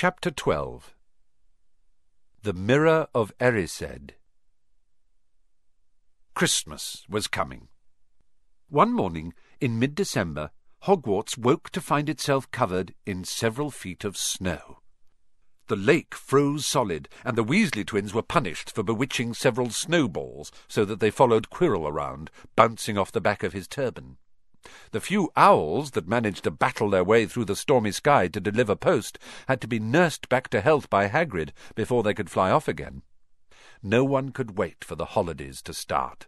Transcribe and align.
Chapter 0.00 0.30
12 0.30 0.94
The 2.44 2.52
Mirror 2.52 3.08
of 3.12 3.36
Erised 3.38 4.10
Christmas 6.34 7.04
was 7.08 7.26
coming. 7.26 7.66
One 8.68 8.92
morning 8.92 9.34
in 9.60 9.80
mid-December, 9.80 10.52
Hogwarts 10.84 11.36
woke 11.36 11.70
to 11.70 11.80
find 11.80 12.08
itself 12.08 12.48
covered 12.52 12.94
in 13.06 13.24
several 13.24 13.72
feet 13.72 14.04
of 14.04 14.16
snow. 14.16 14.78
The 15.66 15.74
lake 15.74 16.14
froze 16.14 16.64
solid, 16.64 17.08
and 17.24 17.36
the 17.36 17.42
Weasley 17.42 17.84
twins 17.84 18.14
were 18.14 18.22
punished 18.22 18.70
for 18.70 18.84
bewitching 18.84 19.34
several 19.34 19.70
snowballs 19.70 20.52
so 20.68 20.84
that 20.84 21.00
they 21.00 21.10
followed 21.10 21.50
Quirrell 21.50 21.88
around, 21.88 22.30
bouncing 22.54 22.96
off 22.96 23.10
the 23.10 23.20
back 23.20 23.42
of 23.42 23.52
his 23.52 23.66
turban. 23.66 24.18
The 24.90 25.00
few 25.00 25.30
owls 25.36 25.92
that 25.92 26.08
managed 26.08 26.44
to 26.44 26.50
battle 26.50 26.90
their 26.90 27.04
way 27.04 27.26
through 27.26 27.46
the 27.46 27.56
stormy 27.56 27.92
sky 27.92 28.28
to 28.28 28.40
deliver 28.40 28.74
post 28.74 29.18
had 29.46 29.60
to 29.60 29.68
be 29.68 29.78
nursed 29.78 30.28
back 30.28 30.48
to 30.48 30.60
health 30.60 30.90
by 30.90 31.08
Hagrid 31.08 31.52
before 31.74 32.02
they 32.02 32.14
could 32.14 32.30
fly 32.30 32.50
off 32.50 32.68
again. 32.68 33.02
No 33.82 34.04
one 34.04 34.30
could 34.30 34.58
wait 34.58 34.84
for 34.84 34.96
the 34.96 35.06
holidays 35.06 35.62
to 35.62 35.72
start. 35.72 36.26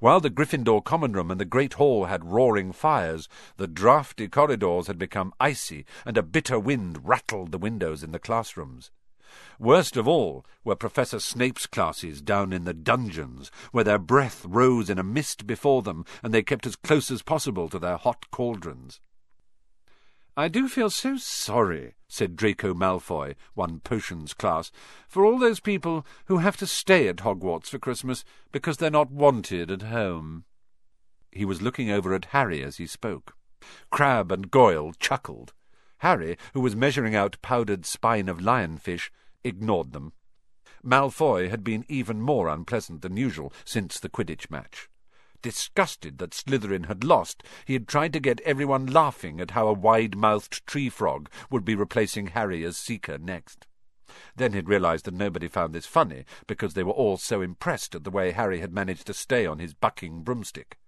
While 0.00 0.20
the 0.20 0.30
Gryffindor 0.30 0.82
common 0.82 1.12
room 1.12 1.30
and 1.30 1.38
the 1.38 1.44
Great 1.44 1.74
Hall 1.74 2.06
had 2.06 2.24
roaring 2.24 2.72
fires, 2.72 3.28
the 3.56 3.66
draughty 3.66 4.26
corridors 4.28 4.86
had 4.86 4.98
become 4.98 5.34
icy, 5.38 5.84
and 6.06 6.16
a 6.16 6.22
bitter 6.22 6.58
wind 6.58 7.06
rattled 7.06 7.52
the 7.52 7.58
windows 7.58 8.02
in 8.02 8.12
the 8.12 8.18
classrooms. 8.18 8.90
Worst 9.58 9.96
of 9.96 10.06
all 10.06 10.44
were 10.64 10.76
Professor 10.76 11.18
Snape's 11.18 11.66
classes 11.66 12.20
down 12.20 12.52
in 12.52 12.64
the 12.64 12.74
dungeons, 12.74 13.50
where 13.72 13.84
their 13.84 13.98
breath 13.98 14.44
rose 14.44 14.90
in 14.90 14.98
a 14.98 15.02
mist 15.02 15.46
before 15.46 15.82
them, 15.82 16.04
and 16.22 16.34
they 16.34 16.42
kept 16.42 16.66
as 16.66 16.76
close 16.76 17.10
as 17.10 17.22
possible 17.22 17.68
to 17.68 17.78
their 17.78 17.96
hot 17.96 18.30
cauldrons. 18.30 19.00
I 20.38 20.48
do 20.48 20.68
feel 20.68 20.90
so 20.90 21.16
sorry, 21.16 21.94
said 22.08 22.36
Draco 22.36 22.74
Malfoy, 22.74 23.36
one 23.54 23.80
potions 23.80 24.34
class, 24.34 24.70
for 25.08 25.24
all 25.24 25.38
those 25.38 25.60
people 25.60 26.04
who 26.26 26.38
have 26.38 26.58
to 26.58 26.66
stay 26.66 27.08
at 27.08 27.16
Hogwarts 27.16 27.68
for 27.68 27.78
Christmas 27.78 28.22
because 28.52 28.76
they're 28.76 28.90
not 28.90 29.10
wanted 29.10 29.70
at 29.70 29.82
home. 29.82 30.44
He 31.32 31.46
was 31.46 31.62
looking 31.62 31.90
over 31.90 32.12
at 32.14 32.26
Harry 32.26 32.62
as 32.62 32.76
he 32.76 32.86
spoke. 32.86 33.34
Crabbe 33.90 34.30
and 34.30 34.50
Goyle 34.50 34.92
chuckled. 34.98 35.54
Harry, 35.98 36.36
who 36.52 36.60
was 36.60 36.76
measuring 36.76 37.14
out 37.14 37.40
powdered 37.40 37.86
spine 37.86 38.28
of 38.28 38.38
lionfish, 38.38 39.10
ignored 39.46 39.92
them. 39.92 40.12
Malfoy 40.84 41.48
had 41.48 41.64
been 41.64 41.84
even 41.88 42.20
more 42.20 42.48
unpleasant 42.48 43.02
than 43.02 43.16
usual 43.16 43.52
since 43.64 43.98
the 43.98 44.08
Quidditch 44.08 44.50
match. 44.50 44.88
Disgusted 45.42 46.18
that 46.18 46.32
Slytherin 46.32 46.86
had 46.86 47.04
lost, 47.04 47.42
he 47.64 47.74
had 47.74 47.86
tried 47.86 48.12
to 48.14 48.20
get 48.20 48.40
everyone 48.40 48.86
laughing 48.86 49.40
at 49.40 49.52
how 49.52 49.68
a 49.68 49.72
wide-mouthed 49.72 50.66
tree 50.66 50.88
frog 50.88 51.30
would 51.50 51.64
be 51.64 51.74
replacing 51.74 52.28
Harry 52.28 52.64
as 52.64 52.76
Seeker 52.76 53.18
next. 53.18 53.66
Then 54.36 54.52
he'd 54.52 54.68
realized 54.68 55.04
that 55.04 55.14
nobody 55.14 55.48
found 55.48 55.74
this 55.74 55.86
funny, 55.86 56.24
because 56.46 56.74
they 56.74 56.82
were 56.82 56.92
all 56.92 57.16
so 57.16 57.42
impressed 57.42 57.94
at 57.94 58.04
the 58.04 58.10
way 58.10 58.32
Harry 58.32 58.60
had 58.60 58.72
managed 58.72 59.06
to 59.06 59.14
stay 59.14 59.46
on 59.46 59.58
his 59.58 59.74
bucking 59.74 60.22
broomstick. 60.22 60.78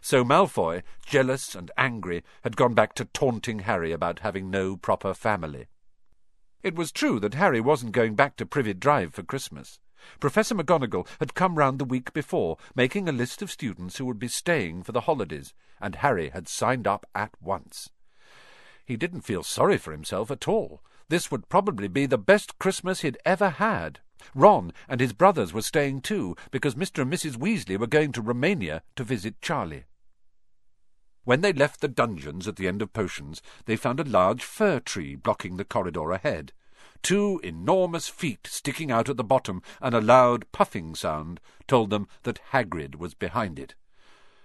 So 0.00 0.24
Malfoy, 0.24 0.82
jealous 1.04 1.54
and 1.54 1.70
angry, 1.76 2.22
had 2.44 2.56
gone 2.56 2.74
back 2.74 2.94
to 2.94 3.06
taunting 3.06 3.60
Harry 3.60 3.92
about 3.92 4.20
having 4.20 4.50
no 4.50 4.76
proper 4.76 5.14
family. 5.14 5.66
It 6.62 6.74
was 6.74 6.90
true 6.92 7.20
that 7.20 7.34
Harry 7.34 7.60
wasn't 7.60 7.92
going 7.92 8.14
back 8.14 8.36
to 8.36 8.46
Privet 8.46 8.80
Drive 8.80 9.14
for 9.14 9.22
Christmas. 9.22 9.78
Professor 10.20 10.54
McGonagall 10.54 11.06
had 11.20 11.34
come 11.34 11.56
round 11.56 11.78
the 11.78 11.84
week 11.84 12.12
before, 12.12 12.58
making 12.74 13.08
a 13.08 13.12
list 13.12 13.42
of 13.42 13.50
students 13.50 13.96
who 13.96 14.04
would 14.06 14.18
be 14.18 14.28
staying 14.28 14.82
for 14.82 14.92
the 14.92 15.02
holidays, 15.02 15.54
and 15.80 15.96
Harry 15.96 16.30
had 16.30 16.48
signed 16.48 16.86
up 16.86 17.06
at 17.14 17.30
once. 17.40 17.90
He 18.84 18.96
didn't 18.96 19.22
feel 19.22 19.42
sorry 19.42 19.78
for 19.78 19.92
himself 19.92 20.30
at 20.30 20.46
all. 20.46 20.82
This 21.08 21.30
would 21.30 21.48
probably 21.48 21.88
be 21.88 22.06
the 22.06 22.18
best 22.18 22.58
Christmas 22.58 23.00
he'd 23.00 23.18
ever 23.24 23.50
had. 23.50 24.00
Ron 24.34 24.72
and 24.88 25.00
his 25.00 25.12
brothers 25.12 25.52
were 25.52 25.62
staying 25.62 26.00
too, 26.00 26.36
because 26.50 26.74
Mr. 26.74 27.02
and 27.02 27.12
Mrs. 27.12 27.36
Weasley 27.36 27.78
were 27.78 27.86
going 27.86 28.12
to 28.12 28.22
Romania 28.22 28.82
to 28.96 29.04
visit 29.04 29.40
Charlie. 29.42 29.84
When 31.26 31.42
they 31.42 31.52
left 31.52 31.82
the 31.82 31.88
dungeons 31.88 32.48
at 32.48 32.56
the 32.56 32.66
end 32.66 32.80
of 32.80 32.94
potions, 32.94 33.42
they 33.66 33.76
found 33.76 34.00
a 34.00 34.04
large 34.04 34.42
fir 34.42 34.80
tree 34.80 35.14
blocking 35.14 35.58
the 35.58 35.64
corridor 35.66 36.10
ahead 36.12 36.52
two 37.02 37.40
enormous 37.44 38.08
feet 38.08 38.46
sticking 38.46 38.90
out 38.90 39.08
at 39.08 39.16
the 39.16 39.22
bottom, 39.22 39.62
and 39.80 39.94
a 39.94 40.00
loud 40.00 40.50
puffing 40.50 40.94
sound 40.94 41.38
told 41.68 41.90
them 41.90 42.08
that 42.24 42.40
Hagrid 42.50 42.96
was 42.96 43.14
behind 43.14 43.60
it. 43.60 43.74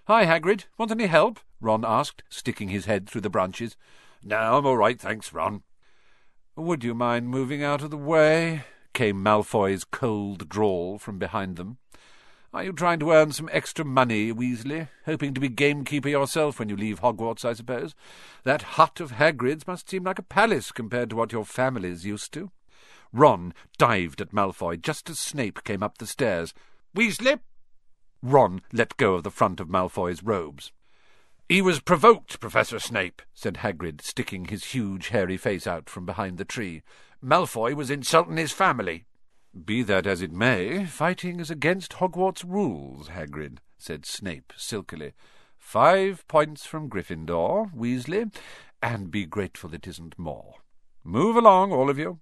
Hi, 0.05 0.25
Hagrid. 0.25 0.65
Want 0.77 0.91
any 0.91 1.07
help? 1.07 1.39
Ron 1.59 1.83
asked, 1.83 2.23
sticking 2.29 2.69
his 2.69 2.85
head 2.85 3.09
through 3.09 3.21
the 3.21 3.31
branches. 3.31 3.77
No, 4.23 4.37
I'm 4.37 4.65
all 4.65 4.77
right, 4.77 4.99
thanks, 4.99 5.33
Ron. 5.33 5.63
Would 6.55 6.83
you 6.83 6.93
mind 6.93 7.29
moving 7.29 7.63
out 7.63 7.81
of 7.81 7.89
the 7.89 7.97
way? 7.97 8.65
came 8.93 9.23
Malfoy's 9.23 9.83
cold 9.83 10.47
drawl 10.49 10.99
from 10.99 11.17
behind 11.17 11.55
them. 11.55 11.77
Are 12.53 12.65
you 12.65 12.73
trying 12.73 12.99
to 12.99 13.11
earn 13.11 13.31
some 13.31 13.49
extra 13.53 13.85
money, 13.85 14.33
Weasley? 14.33 14.89
Hoping 15.05 15.33
to 15.33 15.39
be 15.39 15.47
gamekeeper 15.47 16.09
yourself 16.09 16.59
when 16.59 16.67
you 16.67 16.75
leave 16.75 16.99
Hogwarts, 16.99 17.45
I 17.45 17.53
suppose? 17.53 17.95
That 18.43 18.61
hut 18.61 18.99
of 18.99 19.13
Hagrid's 19.13 19.65
must 19.65 19.89
seem 19.89 20.03
like 20.03 20.19
a 20.19 20.23
palace 20.23 20.73
compared 20.73 21.11
to 21.11 21.15
what 21.15 21.31
your 21.31 21.45
family's 21.45 22.05
used 22.05 22.33
to. 22.33 22.51
Ron 23.13 23.53
dived 23.77 24.19
at 24.19 24.33
Malfoy 24.33 24.81
just 24.81 25.09
as 25.09 25.17
Snape 25.17 25.63
came 25.63 25.81
up 25.81 25.97
the 25.97 26.05
stairs. 26.05 26.53
Weasley! 26.93 27.39
Ron 28.21 28.61
let 28.73 28.97
go 28.97 29.13
of 29.13 29.23
the 29.23 29.31
front 29.31 29.61
of 29.61 29.69
Malfoy's 29.69 30.21
robes. 30.21 30.73
He 31.47 31.61
was 31.61 31.79
provoked, 31.79 32.41
Professor 32.41 32.79
Snape, 32.79 33.21
said 33.33 33.57
Hagrid, 33.57 34.01
sticking 34.01 34.45
his 34.45 34.65
huge 34.65 35.07
hairy 35.07 35.37
face 35.37 35.65
out 35.65 35.89
from 35.89 36.05
behind 36.05 36.37
the 36.37 36.45
tree. 36.45 36.83
Malfoy 37.23 37.75
was 37.75 37.89
insulting 37.89 38.35
his 38.35 38.51
family. 38.51 39.05
Be 39.53 39.83
that 39.83 40.07
as 40.07 40.21
it 40.21 40.31
may, 40.31 40.85
fighting 40.85 41.41
is 41.41 41.51
against 41.51 41.93
Hogwarts 41.93 42.43
rules, 42.47 43.09
Hagrid, 43.09 43.57
said 43.77 44.05
Snape 44.05 44.53
silkily. 44.55 45.11
Five 45.57 46.25
points 46.29 46.65
from 46.65 46.89
Gryffindor, 46.89 47.73
Weasley, 47.75 48.33
and 48.81 49.11
be 49.11 49.25
grateful 49.25 49.73
it 49.73 49.87
isn't 49.87 50.17
more. 50.17 50.55
Move 51.03 51.35
along, 51.35 51.73
all 51.73 51.89
of 51.89 51.99
you. 51.99 52.19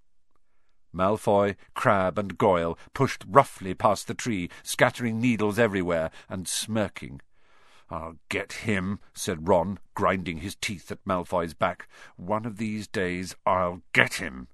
Malfoy, 0.92 1.56
Crabbe, 1.76 2.18
and 2.18 2.38
Goyle 2.38 2.78
pushed 2.94 3.24
roughly 3.28 3.76
past 3.76 4.08
the 4.08 4.16
tree, 4.16 4.50
scattering 4.64 5.22
needles 5.22 5.60
everywhere, 5.60 6.10
and 6.28 6.48
smirking. 6.48 7.22
I'll 7.92 8.16
get 8.30 8.54
him, 8.54 9.00
said 9.14 9.48
Ron, 9.48 9.80
grinding 9.94 10.38
his 10.38 10.56
teeth 10.56 10.92
at 10.92 11.06
Malfoy's 11.06 11.54
back. 11.54 11.88
One 12.16 12.46
of 12.46 12.58
these 12.58 12.88
days 12.88 13.36
I'll 13.46 13.82
get 13.94 14.16
him. 14.16 14.48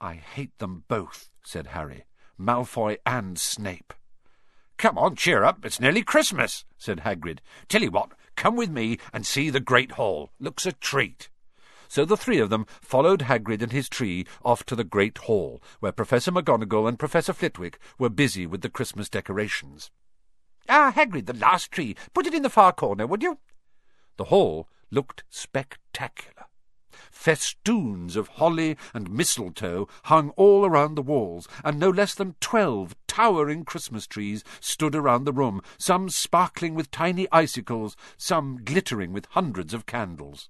I 0.00 0.14
hate 0.14 0.58
them 0.58 0.84
both, 0.88 1.29
said 1.42 1.68
Harry. 1.68 2.04
Malfoy 2.38 2.96
and 3.04 3.38
Snape. 3.38 3.92
Come 4.78 4.96
on, 4.96 5.14
cheer 5.14 5.44
up. 5.44 5.64
It's 5.64 5.80
nearly 5.80 6.02
Christmas, 6.02 6.64
said 6.78 7.00
Hagrid. 7.00 7.40
Tell 7.68 7.82
you 7.82 7.90
what, 7.90 8.12
come 8.34 8.56
with 8.56 8.70
me 8.70 8.98
and 9.12 9.26
see 9.26 9.50
the 9.50 9.60
Great 9.60 9.92
Hall. 9.92 10.30
Looks 10.40 10.64
a 10.64 10.72
treat. 10.72 11.28
So 11.86 12.04
the 12.04 12.16
three 12.16 12.38
of 12.38 12.50
them 12.50 12.66
followed 12.80 13.22
Hagrid 13.22 13.62
and 13.62 13.72
his 13.72 13.88
tree 13.88 14.24
off 14.44 14.64
to 14.66 14.76
the 14.76 14.84
Great 14.84 15.18
Hall, 15.18 15.60
where 15.80 15.92
Professor 15.92 16.30
McGonagall 16.30 16.88
and 16.88 16.98
Professor 16.98 17.32
Flitwick 17.32 17.78
were 17.98 18.08
busy 18.08 18.46
with 18.46 18.62
the 18.62 18.70
Christmas 18.70 19.08
decorations. 19.08 19.90
Ah, 20.68 20.92
Hagrid, 20.94 21.26
the 21.26 21.34
last 21.34 21.72
tree. 21.72 21.96
Put 22.14 22.26
it 22.26 22.34
in 22.34 22.42
the 22.42 22.48
far 22.48 22.72
corner, 22.72 23.06
would 23.06 23.22
you? 23.22 23.38
The 24.16 24.26
hall 24.26 24.68
looked 24.90 25.24
spectacular. 25.28 26.39
Festoons 27.10 28.16
of 28.16 28.28
holly 28.28 28.76
and 28.94 29.10
mistletoe 29.10 29.88
hung 30.04 30.30
all 30.30 30.64
around 30.64 30.94
the 30.94 31.02
walls, 31.02 31.48
and 31.64 31.78
no 31.78 31.90
less 31.90 32.14
than 32.14 32.36
twelve 32.40 32.94
towering 33.06 33.64
Christmas 33.64 34.06
trees 34.06 34.44
stood 34.60 34.94
around 34.94 35.24
the 35.24 35.32
room, 35.32 35.60
some 35.78 36.08
sparkling 36.08 36.74
with 36.74 36.90
tiny 36.90 37.26
icicles, 37.32 37.96
some 38.16 38.60
glittering 38.64 39.12
with 39.12 39.26
hundreds 39.30 39.74
of 39.74 39.86
candles. 39.86 40.48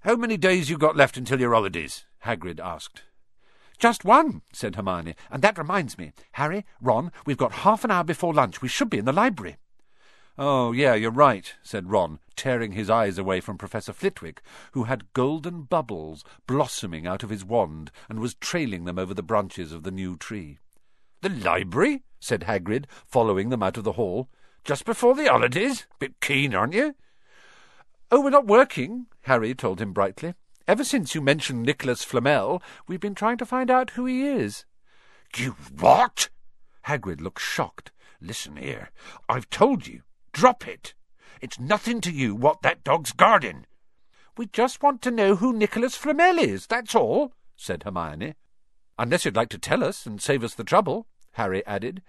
How 0.00 0.16
many 0.16 0.36
days 0.36 0.68
you 0.68 0.76
got 0.76 0.96
left 0.96 1.16
until 1.16 1.40
your 1.40 1.54
holidays? 1.54 2.04
Hagrid 2.24 2.60
asked. 2.60 3.02
Just 3.78 4.04
one, 4.04 4.42
said 4.52 4.76
Hermione. 4.76 5.14
And 5.30 5.42
that 5.42 5.58
reminds 5.58 5.98
me. 5.98 6.12
Harry, 6.32 6.64
Ron, 6.80 7.10
we've 7.26 7.36
got 7.36 7.52
half 7.52 7.84
an 7.84 7.90
hour 7.90 8.04
before 8.04 8.32
lunch. 8.34 8.62
We 8.62 8.68
should 8.68 8.90
be 8.90 8.98
in 8.98 9.04
the 9.04 9.12
library. 9.12 9.56
Oh, 10.36 10.72
yeah, 10.72 10.94
you're 10.94 11.12
right, 11.12 11.54
said 11.62 11.90
Ron, 11.90 12.18
tearing 12.34 12.72
his 12.72 12.90
eyes 12.90 13.18
away 13.18 13.40
from 13.40 13.56
Professor 13.56 13.92
Flitwick, 13.92 14.42
who 14.72 14.84
had 14.84 15.12
golden 15.12 15.62
bubbles 15.62 16.24
blossoming 16.48 17.06
out 17.06 17.22
of 17.22 17.30
his 17.30 17.44
wand 17.44 17.92
and 18.08 18.18
was 18.18 18.34
trailing 18.34 18.84
them 18.84 18.98
over 18.98 19.14
the 19.14 19.22
branches 19.22 19.70
of 19.70 19.84
the 19.84 19.92
new 19.92 20.16
tree. 20.16 20.58
The 21.20 21.28
library? 21.28 22.02
said 22.18 22.42
Hagrid, 22.42 22.86
following 23.06 23.50
them 23.50 23.62
out 23.62 23.76
of 23.76 23.84
the 23.84 23.92
hall. 23.92 24.28
Just 24.64 24.84
before 24.84 25.14
the 25.14 25.26
holidays? 25.26 25.86
Bit 26.00 26.20
keen, 26.20 26.52
aren't 26.52 26.74
you? 26.74 26.96
Oh, 28.10 28.20
we're 28.20 28.30
not 28.30 28.46
working, 28.46 29.06
Harry 29.22 29.54
told 29.54 29.80
him 29.80 29.92
brightly. 29.92 30.34
Ever 30.66 30.82
since 30.82 31.14
you 31.14 31.20
mentioned 31.20 31.62
Nicholas 31.62 32.02
Flamel, 32.02 32.60
we've 32.88 33.00
been 33.00 33.14
trying 33.14 33.38
to 33.38 33.46
find 33.46 33.70
out 33.70 33.90
who 33.90 34.04
he 34.06 34.26
is. 34.26 34.64
You 35.36 35.52
what? 35.78 36.28
Hagrid 36.88 37.20
looked 37.20 37.40
shocked. 37.40 37.92
Listen 38.20 38.56
here. 38.56 38.90
I've 39.28 39.48
told 39.48 39.86
you. 39.86 40.02
Drop 40.34 40.66
it. 40.66 40.94
It's 41.40 41.60
nothing 41.60 42.00
to 42.00 42.10
you 42.10 42.34
what 42.34 42.62
that 42.62 42.82
dog's 42.82 43.12
guarding. 43.12 43.66
We 44.36 44.46
just 44.46 44.82
want 44.82 45.00
to 45.02 45.12
know 45.12 45.36
who 45.36 45.52
Nicholas 45.52 45.94
Flamel 45.94 46.38
is, 46.38 46.66
that's 46.66 46.96
all, 46.96 47.32
said 47.56 47.84
Hermione. 47.84 48.34
Unless 48.98 49.24
you'd 49.24 49.36
like 49.36 49.48
to 49.50 49.58
tell 49.58 49.84
us 49.84 50.06
and 50.06 50.20
save 50.20 50.42
us 50.42 50.54
the 50.54 50.64
trouble, 50.64 51.06
Harry 51.32 51.64
added. 51.66 52.02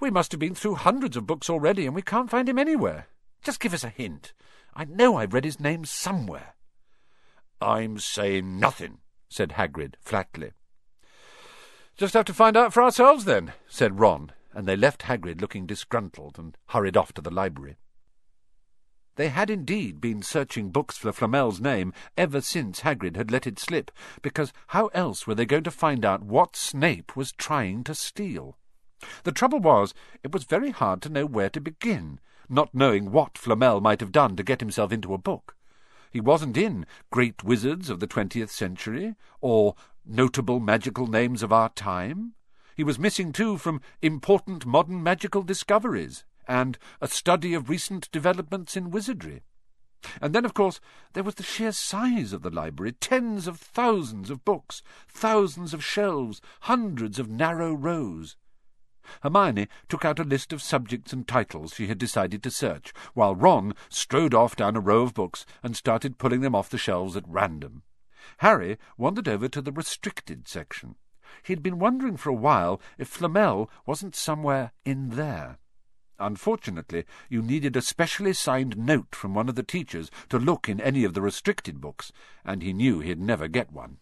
We 0.00 0.10
must 0.10 0.32
have 0.32 0.38
been 0.38 0.54
through 0.54 0.74
hundreds 0.74 1.16
of 1.16 1.26
books 1.26 1.48
already, 1.48 1.86
and 1.86 1.94
we 1.94 2.02
can't 2.02 2.28
find 2.28 2.46
him 2.46 2.58
anywhere. 2.58 3.06
Just 3.42 3.58
give 3.58 3.72
us 3.72 3.84
a 3.84 3.88
hint. 3.88 4.34
I 4.74 4.84
know 4.84 5.16
I've 5.16 5.32
read 5.32 5.46
his 5.46 5.58
name 5.58 5.86
somewhere. 5.86 6.54
I'm 7.58 7.98
saying 7.98 8.60
nothing, 8.60 8.98
said 9.30 9.52
Hagrid 9.52 9.94
flatly. 9.98 10.52
Just 11.96 12.12
have 12.12 12.26
to 12.26 12.34
find 12.34 12.54
out 12.54 12.74
for 12.74 12.82
ourselves, 12.82 13.24
then, 13.24 13.54
said 13.66 13.98
Ron, 13.98 14.32
and 14.54 14.66
they 14.66 14.76
left 14.76 15.02
Hagrid 15.02 15.40
looking 15.40 15.66
disgruntled 15.66 16.38
and 16.38 16.56
hurried 16.68 16.96
off 16.96 17.12
to 17.14 17.22
the 17.22 17.30
library. 17.30 17.76
They 19.16 19.28
had 19.28 19.50
indeed 19.50 20.00
been 20.00 20.22
searching 20.22 20.70
books 20.70 20.96
for 20.96 21.12
Flamel's 21.12 21.60
name 21.60 21.92
ever 22.16 22.40
since 22.40 22.80
Hagrid 22.80 23.16
had 23.16 23.30
let 23.30 23.46
it 23.46 23.58
slip, 23.58 23.90
because 24.22 24.52
how 24.68 24.86
else 24.88 25.26
were 25.26 25.34
they 25.34 25.44
going 25.44 25.64
to 25.64 25.70
find 25.70 26.04
out 26.04 26.22
what 26.22 26.56
Snape 26.56 27.14
was 27.14 27.32
trying 27.32 27.84
to 27.84 27.94
steal? 27.94 28.56
The 29.24 29.32
trouble 29.32 29.58
was, 29.58 29.92
it 30.22 30.32
was 30.32 30.44
very 30.44 30.70
hard 30.70 31.02
to 31.02 31.08
know 31.10 31.26
where 31.26 31.50
to 31.50 31.60
begin, 31.60 32.20
not 32.48 32.74
knowing 32.74 33.10
what 33.10 33.36
Flamel 33.36 33.80
might 33.80 34.00
have 34.00 34.12
done 34.12 34.36
to 34.36 34.42
get 34.42 34.60
himself 34.60 34.92
into 34.92 35.12
a 35.12 35.18
book. 35.18 35.56
He 36.10 36.20
wasn't 36.20 36.56
in 36.56 36.86
Great 37.10 37.42
Wizards 37.42 37.90
of 37.90 38.00
the 38.00 38.06
Twentieth 38.06 38.50
Century, 38.50 39.14
or 39.40 39.74
Notable 40.06 40.60
Magical 40.60 41.06
Names 41.06 41.42
of 41.42 41.52
Our 41.52 41.68
Time. 41.70 42.34
He 42.76 42.84
was 42.84 42.98
missing, 42.98 43.32
too, 43.32 43.58
from 43.58 43.80
Important 44.00 44.64
Modern 44.64 45.02
Magical 45.02 45.42
Discoveries, 45.42 46.24
and 46.48 46.78
A 47.00 47.08
Study 47.08 47.54
of 47.54 47.68
Recent 47.68 48.10
Developments 48.10 48.76
in 48.76 48.90
Wizardry. 48.90 49.42
And 50.20 50.34
then, 50.34 50.44
of 50.44 50.54
course, 50.54 50.80
there 51.12 51.22
was 51.22 51.36
the 51.36 51.42
sheer 51.42 51.72
size 51.72 52.32
of 52.32 52.42
the 52.42 52.50
library 52.50 52.92
tens 52.92 53.46
of 53.46 53.60
thousands 53.60 54.30
of 54.30 54.44
books, 54.44 54.82
thousands 55.08 55.72
of 55.72 55.84
shelves, 55.84 56.40
hundreds 56.62 57.18
of 57.18 57.28
narrow 57.28 57.72
rows. 57.72 58.36
Hermione 59.22 59.68
took 59.88 60.04
out 60.04 60.18
a 60.18 60.24
list 60.24 60.52
of 60.52 60.62
subjects 60.62 61.12
and 61.12 61.26
titles 61.26 61.74
she 61.74 61.88
had 61.88 61.98
decided 61.98 62.42
to 62.42 62.50
search, 62.50 62.92
while 63.14 63.34
Ron 63.34 63.74
strode 63.88 64.34
off 64.34 64.56
down 64.56 64.76
a 64.76 64.80
row 64.80 65.02
of 65.02 65.14
books 65.14 65.44
and 65.62 65.76
started 65.76 66.18
pulling 66.18 66.40
them 66.40 66.54
off 66.54 66.70
the 66.70 66.78
shelves 66.78 67.16
at 67.16 67.28
random. 67.28 67.82
Harry 68.38 68.78
wandered 68.96 69.28
over 69.28 69.48
to 69.48 69.60
the 69.60 69.72
restricted 69.72 70.48
section. 70.48 70.96
He 71.42 71.52
had 71.52 71.62
been 71.62 71.78
wondering 71.78 72.16
for 72.16 72.30
a 72.30 72.34
while 72.34 72.80
if 72.98 73.08
Flamel 73.08 73.70
wasn't 73.86 74.14
somewhere 74.14 74.72
in 74.84 75.10
there. 75.10 75.58
Unfortunately, 76.18 77.04
you 77.28 77.42
needed 77.42 77.76
a 77.76 77.82
specially 77.82 78.32
signed 78.32 78.76
note 78.76 79.14
from 79.14 79.34
one 79.34 79.48
of 79.48 79.54
the 79.54 79.62
teachers 79.62 80.10
to 80.28 80.38
look 80.38 80.68
in 80.68 80.80
any 80.80 81.04
of 81.04 81.14
the 81.14 81.22
restricted 81.22 81.80
books, 81.80 82.12
and 82.44 82.62
he 82.62 82.72
knew 82.72 83.00
he'd 83.00 83.20
never 83.20 83.48
get 83.48 83.72
one. 83.72 83.98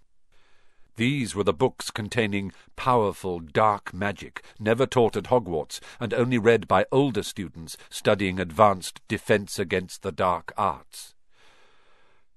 These 0.96 1.34
were 1.34 1.44
the 1.44 1.54
books 1.54 1.90
containing 1.90 2.52
powerful 2.76 3.40
dark 3.40 3.94
magic, 3.94 4.44
never 4.58 4.84
taught 4.84 5.16
at 5.16 5.28
Hogwarts, 5.28 5.80
and 5.98 6.12
only 6.12 6.36
read 6.36 6.68
by 6.68 6.84
older 6.92 7.22
students 7.22 7.78
studying 7.88 8.38
advanced 8.38 9.00
defence 9.08 9.58
against 9.58 10.02
the 10.02 10.12
dark 10.12 10.52
arts. 10.58 11.14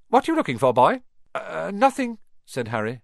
What 0.07 0.29
are 0.29 0.31
you 0.31 0.35
looking 0.37 0.57
for, 0.57 0.73
boy? 0.73 1.01
Uh, 1.35 1.71
nothing, 1.73 2.19
said 2.45 2.69
Harry. 2.69 3.01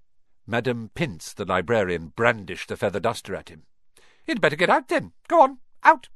Madame 0.49 0.89
Pince, 0.95 1.31
the 1.31 1.45
librarian, 1.45 2.07
brandished 2.15 2.69
the 2.69 2.75
feather 2.75 2.99
duster 2.99 3.35
at 3.35 3.49
him. 3.49 3.67
You'd 4.25 4.41
better 4.41 4.55
get 4.55 4.69
out, 4.71 4.87
then. 4.87 5.11
Go 5.27 5.43
on, 5.43 5.59
out. 5.83 6.09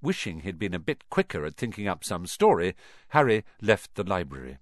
Wishing 0.00 0.40
he'd 0.40 0.58
been 0.58 0.72
a 0.72 0.78
bit 0.78 1.04
quicker 1.10 1.44
at 1.44 1.54
thinking 1.54 1.86
up 1.86 2.02
some 2.02 2.26
story, 2.26 2.74
Harry 3.08 3.44
left 3.60 3.94
the 3.94 4.04
library. 4.04 4.56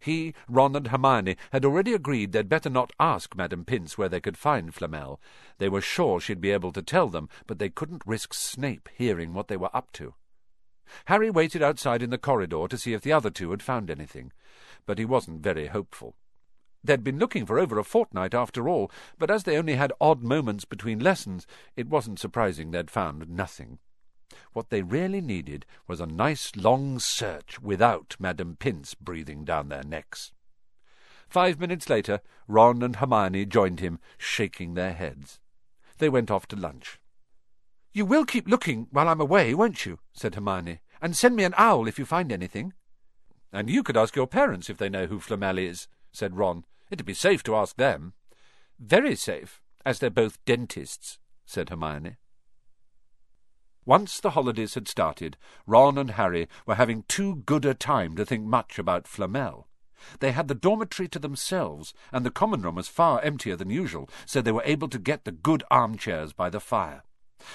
He, 0.00 0.34
Ron, 0.48 0.74
and 0.74 0.88
Hermione 0.88 1.36
had 1.52 1.64
already 1.64 1.94
agreed 1.94 2.32
they'd 2.32 2.48
better 2.48 2.68
not 2.68 2.92
ask 2.98 3.36
Madame 3.36 3.64
Pince 3.64 3.96
where 3.96 4.08
they 4.08 4.20
could 4.20 4.36
find 4.36 4.74
Flamel. 4.74 5.20
They 5.58 5.68
were 5.68 5.80
sure 5.80 6.18
she'd 6.18 6.40
be 6.40 6.50
able 6.50 6.72
to 6.72 6.82
tell 6.82 7.06
them, 7.06 7.28
but 7.46 7.60
they 7.60 7.68
couldn't 7.68 8.02
risk 8.04 8.34
Snape 8.34 8.88
hearing 8.96 9.32
what 9.32 9.46
they 9.46 9.56
were 9.56 9.70
up 9.72 9.92
to. 9.92 10.14
Harry 11.04 11.30
waited 11.30 11.62
outside 11.62 12.02
in 12.02 12.10
the 12.10 12.18
corridor 12.18 12.66
to 12.66 12.78
see 12.78 12.94
if 12.94 13.02
the 13.02 13.12
other 13.12 13.30
two 13.30 13.52
had 13.52 13.62
found 13.62 13.90
anything, 13.92 14.32
but 14.86 14.98
he 14.98 15.04
wasn't 15.04 15.40
very 15.40 15.68
hopeful. 15.68 16.16
They'd 16.88 17.04
been 17.04 17.18
looking 17.18 17.44
for 17.44 17.58
over 17.58 17.78
a 17.78 17.84
fortnight 17.84 18.32
after 18.32 18.66
all, 18.66 18.90
but 19.18 19.30
as 19.30 19.44
they 19.44 19.58
only 19.58 19.74
had 19.74 19.92
odd 20.00 20.22
moments 20.22 20.64
between 20.64 21.00
lessons, 21.00 21.46
it 21.76 21.86
wasn't 21.86 22.18
surprising 22.18 22.70
they'd 22.70 22.90
found 22.90 23.28
nothing. 23.28 23.78
What 24.54 24.70
they 24.70 24.80
really 24.80 25.20
needed 25.20 25.66
was 25.86 26.00
a 26.00 26.06
nice 26.06 26.56
long 26.56 26.98
search 26.98 27.60
without 27.60 28.16
Madame 28.18 28.56
Pince 28.58 28.94
breathing 28.94 29.44
down 29.44 29.68
their 29.68 29.82
necks. 29.82 30.32
Five 31.28 31.60
minutes 31.60 31.90
later, 31.90 32.22
Ron 32.46 32.82
and 32.82 32.96
Hermione 32.96 33.44
joined 33.44 33.80
him, 33.80 33.98
shaking 34.16 34.72
their 34.72 34.94
heads. 34.94 35.40
They 35.98 36.08
went 36.08 36.30
off 36.30 36.48
to 36.48 36.56
lunch. 36.56 36.98
You 37.92 38.06
will 38.06 38.24
keep 38.24 38.48
looking 38.48 38.86
while 38.92 39.10
I'm 39.10 39.20
away, 39.20 39.52
won't 39.52 39.84
you? 39.84 39.98
said 40.14 40.36
Hermione, 40.36 40.80
and 41.02 41.14
send 41.14 41.36
me 41.36 41.44
an 41.44 41.54
owl 41.58 41.86
if 41.86 41.98
you 41.98 42.06
find 42.06 42.32
anything. 42.32 42.72
And 43.52 43.68
you 43.68 43.82
could 43.82 43.98
ask 43.98 44.16
your 44.16 44.26
parents 44.26 44.70
if 44.70 44.78
they 44.78 44.88
know 44.88 45.04
who 45.04 45.20
Flamel 45.20 45.58
is, 45.58 45.86
said 46.12 46.34
Ron. 46.34 46.64
It'd 46.90 47.06
be 47.06 47.14
safe 47.14 47.42
to 47.44 47.56
ask 47.56 47.76
them. 47.76 48.14
Very 48.78 49.14
safe, 49.14 49.60
as 49.84 49.98
they're 49.98 50.10
both 50.10 50.44
dentists, 50.44 51.18
said 51.44 51.68
Hermione. 51.68 52.16
Once 53.84 54.20
the 54.20 54.30
holidays 54.30 54.74
had 54.74 54.86
started, 54.86 55.36
Ron 55.66 55.96
and 55.96 56.10
Harry 56.10 56.46
were 56.66 56.74
having 56.74 57.04
too 57.08 57.36
good 57.46 57.64
a 57.64 57.72
time 57.72 58.16
to 58.16 58.26
think 58.26 58.44
much 58.44 58.78
about 58.78 59.08
Flamel. 59.08 59.66
They 60.20 60.32
had 60.32 60.48
the 60.48 60.54
dormitory 60.54 61.08
to 61.08 61.18
themselves, 61.18 61.94
and 62.12 62.24
the 62.24 62.30
common 62.30 62.62
room 62.62 62.74
was 62.74 62.88
far 62.88 63.20
emptier 63.22 63.56
than 63.56 63.70
usual, 63.70 64.08
so 64.26 64.40
they 64.40 64.52
were 64.52 64.62
able 64.64 64.88
to 64.88 64.98
get 64.98 65.24
the 65.24 65.32
good 65.32 65.64
armchairs 65.70 66.32
by 66.32 66.50
the 66.50 66.60
fire. 66.60 67.02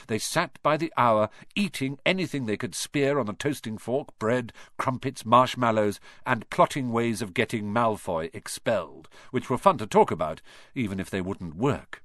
They 0.07 0.19
sat 0.19 0.59
by 0.63 0.77
the 0.77 0.93
hour, 0.97 1.29
eating 1.55 1.99
anything 2.05 2.45
they 2.45 2.57
could 2.57 2.75
spear 2.75 3.19
on 3.19 3.27
a 3.29 3.33
toasting 3.33 3.77
fork, 3.77 4.17
bread, 4.19 4.53
crumpets, 4.77 5.25
marshmallows, 5.25 5.99
and 6.25 6.49
plotting 6.49 6.91
ways 6.91 7.21
of 7.21 7.33
getting 7.33 7.71
Malfoy 7.71 8.29
expelled, 8.33 9.09
which 9.31 9.49
were 9.49 9.57
fun 9.57 9.77
to 9.79 9.87
talk 9.87 10.11
about, 10.11 10.41
even 10.73 10.99
if 10.99 11.09
they 11.09 11.21
wouldn't 11.21 11.55
work. 11.55 12.03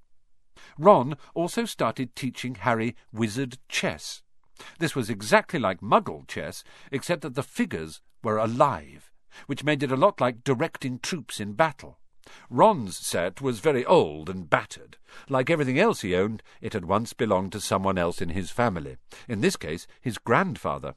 Ron 0.77 1.17
also 1.35 1.65
started 1.65 2.15
teaching 2.15 2.57
Harry 2.57 2.97
wizard 3.13 3.59
chess. 3.69 4.23
This 4.79 4.97
was 4.97 5.09
exactly 5.09 5.61
like 5.61 5.81
Muggle 5.81 6.27
chess, 6.27 6.65
except 6.91 7.23
that 7.23 7.35
the 7.35 7.43
figures 7.43 8.01
were 8.23 8.39
alive, 8.39 9.13
which 9.47 9.65
made 9.65 9.83
it 9.83 9.93
a 9.93 9.97
lot 9.97 10.21
like 10.21 10.43
directing 10.43 10.99
troops 10.99 11.41
in 11.41 11.53
battle. 11.53 11.99
Ron's 12.51 12.97
set 12.97 13.41
was 13.41 13.61
very 13.61 13.85
old 13.85 14.29
and 14.29 14.49
battered. 14.49 14.97
Like 15.29 15.51
everything 15.51 15.79
else 15.79 16.03
he 16.03 16.15
owned, 16.15 16.43
it 16.61 16.73
had 16.73 16.85
once 16.85 17.13
belonged 17.13 17.53
to 17.53 17.61
someone 17.61 17.99
else 17.99 18.21
in 18.21 18.31
his 18.31 18.51
family, 18.51 18.97
in 19.29 19.41
this 19.41 19.57
case 19.57 19.87
his 20.01 20.19
grandfather. 20.19 20.95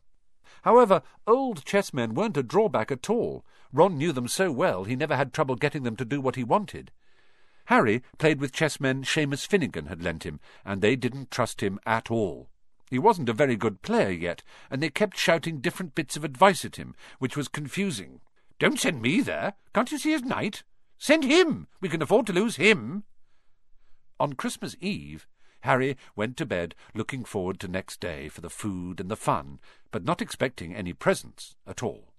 However, 0.63 1.01
old 1.25 1.65
chessmen 1.65 2.13
weren't 2.13 2.37
a 2.37 2.43
drawback 2.43 2.91
at 2.91 3.09
all. 3.09 3.45
Ron 3.73 3.97
knew 3.97 4.11
them 4.11 4.27
so 4.27 4.51
well 4.51 4.83
he 4.83 4.95
never 4.95 5.15
had 5.15 5.33
trouble 5.33 5.55
getting 5.55 5.83
them 5.83 5.95
to 5.95 6.05
do 6.05 6.21
what 6.21 6.35
he 6.35 6.43
wanted. 6.43 6.91
Harry 7.65 8.03
played 8.17 8.39
with 8.39 8.51
chessmen 8.51 9.03
Seamus 9.03 9.47
Finnigan 9.47 9.85
had 9.85 10.03
lent 10.03 10.23
him, 10.23 10.39
and 10.65 10.81
they 10.81 10.95
didn't 10.95 11.31
trust 11.31 11.61
him 11.61 11.79
at 11.85 12.11
all. 12.11 12.49
He 12.89 12.99
wasn't 12.99 13.29
a 13.29 13.33
very 13.33 13.55
good 13.55 13.81
player 13.81 14.11
yet, 14.11 14.43
and 14.69 14.83
they 14.83 14.89
kept 14.89 15.17
shouting 15.17 15.61
different 15.61 15.95
bits 15.95 16.17
of 16.17 16.25
advice 16.25 16.65
at 16.65 16.75
him, 16.75 16.93
which 17.19 17.37
was 17.37 17.47
confusing. 17.47 18.19
Don't 18.59 18.79
send 18.79 19.01
me 19.01 19.21
there. 19.21 19.53
Can't 19.73 19.91
you 19.91 19.97
see 19.97 20.11
his 20.11 20.23
knight? 20.23 20.63
Send 21.01 21.23
him. 21.23 21.65
We 21.79 21.89
can 21.89 22.03
afford 22.03 22.27
to 22.27 22.33
lose 22.33 22.57
him. 22.57 23.05
On 24.19 24.33
Christmas 24.33 24.75
Eve, 24.79 25.27
Harry 25.61 25.97
went 26.15 26.37
to 26.37 26.45
bed 26.45 26.75
looking 26.93 27.25
forward 27.25 27.59
to 27.61 27.67
next 27.67 27.99
day 27.99 28.29
for 28.29 28.41
the 28.41 28.51
food 28.51 28.99
and 28.99 29.09
the 29.09 29.15
fun, 29.15 29.59
but 29.89 30.03
not 30.03 30.21
expecting 30.21 30.75
any 30.75 30.93
presents 30.93 31.55
at 31.65 31.81
all. 31.81 32.13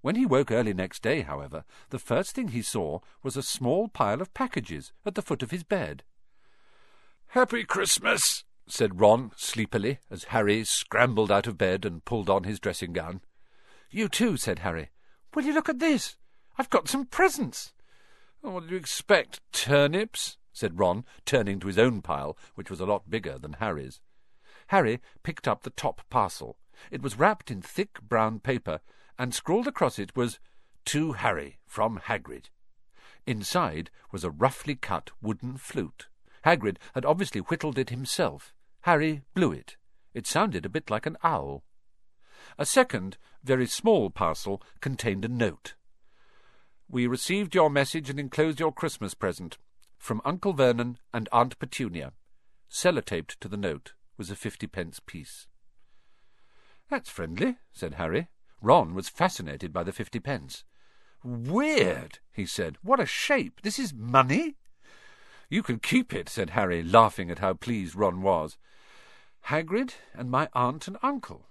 When 0.00 0.14
he 0.14 0.24
woke 0.24 0.52
early 0.52 0.72
next 0.72 1.02
day, 1.02 1.22
however, 1.22 1.64
the 1.90 1.98
first 1.98 2.36
thing 2.36 2.48
he 2.48 2.62
saw 2.62 3.00
was 3.24 3.36
a 3.36 3.42
small 3.42 3.88
pile 3.88 4.20
of 4.20 4.32
packages 4.32 4.92
at 5.04 5.16
the 5.16 5.22
foot 5.22 5.42
of 5.42 5.50
his 5.50 5.64
bed. 5.64 6.04
Happy 7.30 7.64
Christmas, 7.64 8.44
said 8.68 9.00
Ron 9.00 9.32
sleepily, 9.36 9.98
as 10.08 10.30
Harry 10.30 10.62
scrambled 10.62 11.32
out 11.32 11.48
of 11.48 11.58
bed 11.58 11.84
and 11.84 12.04
pulled 12.04 12.30
on 12.30 12.44
his 12.44 12.60
dressing 12.60 12.92
gown. 12.92 13.22
You 13.90 14.08
too, 14.08 14.36
said 14.36 14.60
Harry. 14.60 14.90
Will 15.34 15.42
you 15.42 15.52
look 15.52 15.68
at 15.68 15.80
this? 15.80 16.16
I've 16.56 16.70
got 16.70 16.86
some 16.86 17.04
presents. 17.04 17.72
Oh, 18.42 18.52
what 18.52 18.66
do 18.66 18.70
you 18.70 18.76
expect, 18.76 19.40
turnips? 19.52 20.36
said 20.52 20.78
Ron, 20.78 21.04
turning 21.24 21.60
to 21.60 21.66
his 21.66 21.78
own 21.78 22.02
pile, 22.02 22.36
which 22.54 22.70
was 22.70 22.80
a 22.80 22.86
lot 22.86 23.10
bigger 23.10 23.38
than 23.38 23.54
Harry's. 23.54 24.00
Harry 24.68 25.00
picked 25.22 25.48
up 25.48 25.62
the 25.62 25.70
top 25.70 26.02
parcel. 26.10 26.58
It 26.90 27.02
was 27.02 27.18
wrapped 27.18 27.50
in 27.50 27.62
thick 27.62 28.00
brown 28.02 28.40
paper 28.40 28.80
and 29.18 29.34
scrawled 29.34 29.66
across 29.66 29.98
it 29.98 30.16
was 30.16 30.38
To 30.86 31.12
Harry, 31.12 31.58
from 31.66 31.98
Hagrid. 31.98 32.50
Inside 33.26 33.90
was 34.12 34.24
a 34.24 34.30
roughly 34.30 34.74
cut 34.74 35.10
wooden 35.20 35.56
flute. 35.56 36.08
Hagrid 36.44 36.78
had 36.94 37.04
obviously 37.04 37.40
whittled 37.40 37.78
it 37.78 37.90
himself. 37.90 38.54
Harry 38.82 39.22
blew 39.34 39.52
it. 39.52 39.76
It 40.14 40.26
sounded 40.26 40.64
a 40.64 40.70
bit 40.70 40.90
like 40.90 41.06
an 41.06 41.16
owl. 41.22 41.64
A 42.58 42.64
second, 42.64 43.18
very 43.42 43.66
small 43.66 44.10
parcel 44.10 44.62
contained 44.80 45.24
a 45.24 45.28
note. 45.28 45.74
We 46.90 47.06
received 47.06 47.54
your 47.54 47.68
message 47.68 48.08
and 48.08 48.18
enclosed 48.18 48.58
your 48.58 48.72
Christmas 48.72 49.12
present. 49.12 49.58
From 49.98 50.22
Uncle 50.24 50.54
Vernon 50.54 50.98
and 51.12 51.28
Aunt 51.32 51.58
Petunia. 51.58 52.12
Sellotaped 52.70 53.38
to 53.40 53.48
the 53.48 53.58
note 53.58 53.92
was 54.16 54.30
a 54.30 54.36
fifty-pence 54.36 55.00
piece. 55.04 55.46
That's 56.88 57.10
friendly, 57.10 57.56
said 57.72 57.94
Harry. 57.94 58.28
Ron 58.62 58.94
was 58.94 59.08
fascinated 59.08 59.72
by 59.72 59.82
the 59.82 59.92
fifty-pence. 59.92 60.64
Weird, 61.22 62.20
he 62.32 62.46
said. 62.46 62.76
What 62.82 63.00
a 63.00 63.06
shape! 63.06 63.60
This 63.62 63.78
is 63.78 63.92
money? 63.92 64.56
You 65.50 65.62
can 65.62 65.80
keep 65.80 66.14
it, 66.14 66.28
said 66.28 66.50
Harry, 66.50 66.82
laughing 66.82 67.30
at 67.30 67.40
how 67.40 67.54
pleased 67.54 67.96
Ron 67.96 68.22
was. 68.22 68.56
Hagrid 69.46 69.92
and 70.14 70.30
my 70.30 70.48
aunt 70.54 70.88
and 70.88 70.96
uncle. 71.02 71.48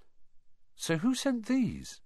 So 0.75 0.97
who 0.97 1.13
sent 1.13 1.45
these? 1.45 2.01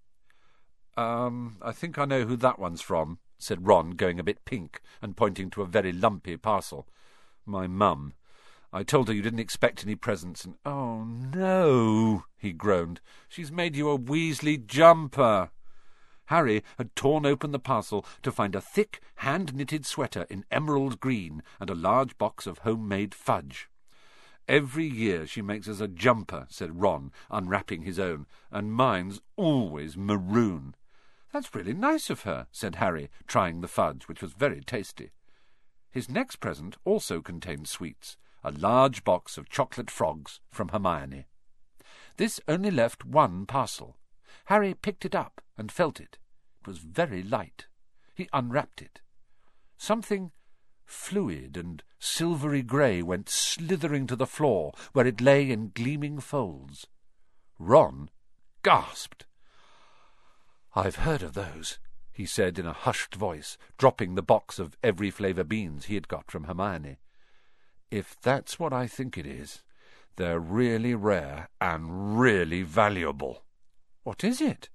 Um, 0.97 1.57
I 1.61 1.71
think 1.71 1.97
I 1.97 2.05
know 2.05 2.25
who 2.25 2.35
that 2.37 2.59
one's 2.59 2.81
from, 2.81 3.19
said 3.37 3.65
Ron, 3.65 3.91
going 3.91 4.19
a 4.19 4.23
bit 4.23 4.43
pink 4.45 4.81
and 5.01 5.15
pointing 5.15 5.49
to 5.51 5.61
a 5.61 5.67
very 5.67 5.91
lumpy 5.91 6.37
parcel. 6.37 6.87
My 7.45 7.67
mum. 7.67 8.13
I 8.73 8.83
told 8.83 9.07
her 9.07 9.13
you 9.13 9.21
didn't 9.21 9.39
expect 9.39 9.83
any 9.83 9.95
presents, 9.95 10.45
and 10.45 10.55
oh 10.65 11.03
no, 11.03 12.23
he 12.37 12.53
groaned. 12.53 13.01
She's 13.27 13.51
made 13.51 13.75
you 13.75 13.89
a 13.89 13.97
Weasley 13.99 14.65
jumper. 14.65 15.49
Harry 16.25 16.63
had 16.77 16.95
torn 16.95 17.25
open 17.25 17.51
the 17.51 17.59
parcel 17.59 18.05
to 18.23 18.31
find 18.31 18.55
a 18.55 18.61
thick, 18.61 19.01
hand-knitted 19.15 19.85
sweater 19.85 20.25
in 20.29 20.45
emerald 20.49 21.01
green 21.01 21.43
and 21.59 21.69
a 21.69 21.75
large 21.75 22.17
box 22.17 22.47
of 22.47 22.59
homemade 22.59 23.13
fudge. 23.13 23.69
Every 24.47 24.85
year 24.85 25.27
she 25.27 25.41
makes 25.41 25.67
us 25.67 25.81
a 25.81 25.89
jumper, 25.89 26.47
said 26.49 26.81
Ron, 26.81 27.11
unwrapping 27.29 27.81
his 27.81 27.99
own, 27.99 28.27
and 28.49 28.71
mine's 28.71 29.19
always 29.35 29.97
maroon. 29.97 30.75
That's 31.31 31.55
really 31.55 31.73
nice 31.73 32.09
of 32.09 32.21
her, 32.21 32.47
said 32.51 32.75
Harry, 32.75 33.09
trying 33.25 33.61
the 33.61 33.67
fudge, 33.67 34.07
which 34.07 34.21
was 34.21 34.33
very 34.33 34.61
tasty. 34.61 35.11
His 35.89 36.09
next 36.09 36.37
present 36.37 36.77
also 36.85 37.21
contained 37.21 37.67
sweets, 37.67 38.17
a 38.43 38.51
large 38.51 39.03
box 39.03 39.37
of 39.37 39.49
chocolate 39.49 39.91
frogs 39.91 40.39
from 40.51 40.69
Hermione. 40.69 41.27
This 42.17 42.39
only 42.47 42.71
left 42.71 43.05
one 43.05 43.45
parcel. 43.45 43.97
Harry 44.45 44.73
picked 44.73 45.05
it 45.05 45.15
up 45.15 45.41
and 45.57 45.71
felt 45.71 45.99
it. 45.99 46.17
It 46.61 46.67
was 46.67 46.79
very 46.79 47.23
light. 47.23 47.67
He 48.15 48.29
unwrapped 48.33 48.81
it. 48.81 49.01
Something 49.77 50.31
fluid 50.85 51.55
and 51.55 51.81
silvery 51.99 52.61
grey 52.61 53.01
went 53.01 53.29
slithering 53.29 54.07
to 54.07 54.15
the 54.15 54.27
floor, 54.27 54.73
where 54.91 55.07
it 55.07 55.21
lay 55.21 55.49
in 55.49 55.71
gleaming 55.73 56.19
folds. 56.19 56.87
Ron 57.57 58.09
gasped. 58.63 59.25
I've 60.73 60.97
heard 60.97 61.21
of 61.21 61.33
those, 61.33 61.79
he 62.13 62.25
said 62.25 62.57
in 62.57 62.65
a 62.65 62.71
hushed 62.71 63.15
voice, 63.15 63.57
dropping 63.77 64.15
the 64.15 64.21
box 64.21 64.57
of 64.57 64.77
every 64.81 65.11
flavour 65.11 65.43
beans 65.43 65.85
he 65.85 65.95
had 65.95 66.07
got 66.07 66.31
from 66.31 66.45
Hermione. 66.45 66.99
If 67.89 68.15
that's 68.21 68.57
what 68.57 68.71
I 68.71 68.87
think 68.87 69.17
it 69.17 69.25
is, 69.25 69.63
they're 70.15 70.39
really 70.39 70.95
rare 70.95 71.49
and 71.59 72.17
really 72.17 72.61
valuable. 72.61 73.43
What 74.03 74.23
is 74.23 74.39
it? 74.39 74.69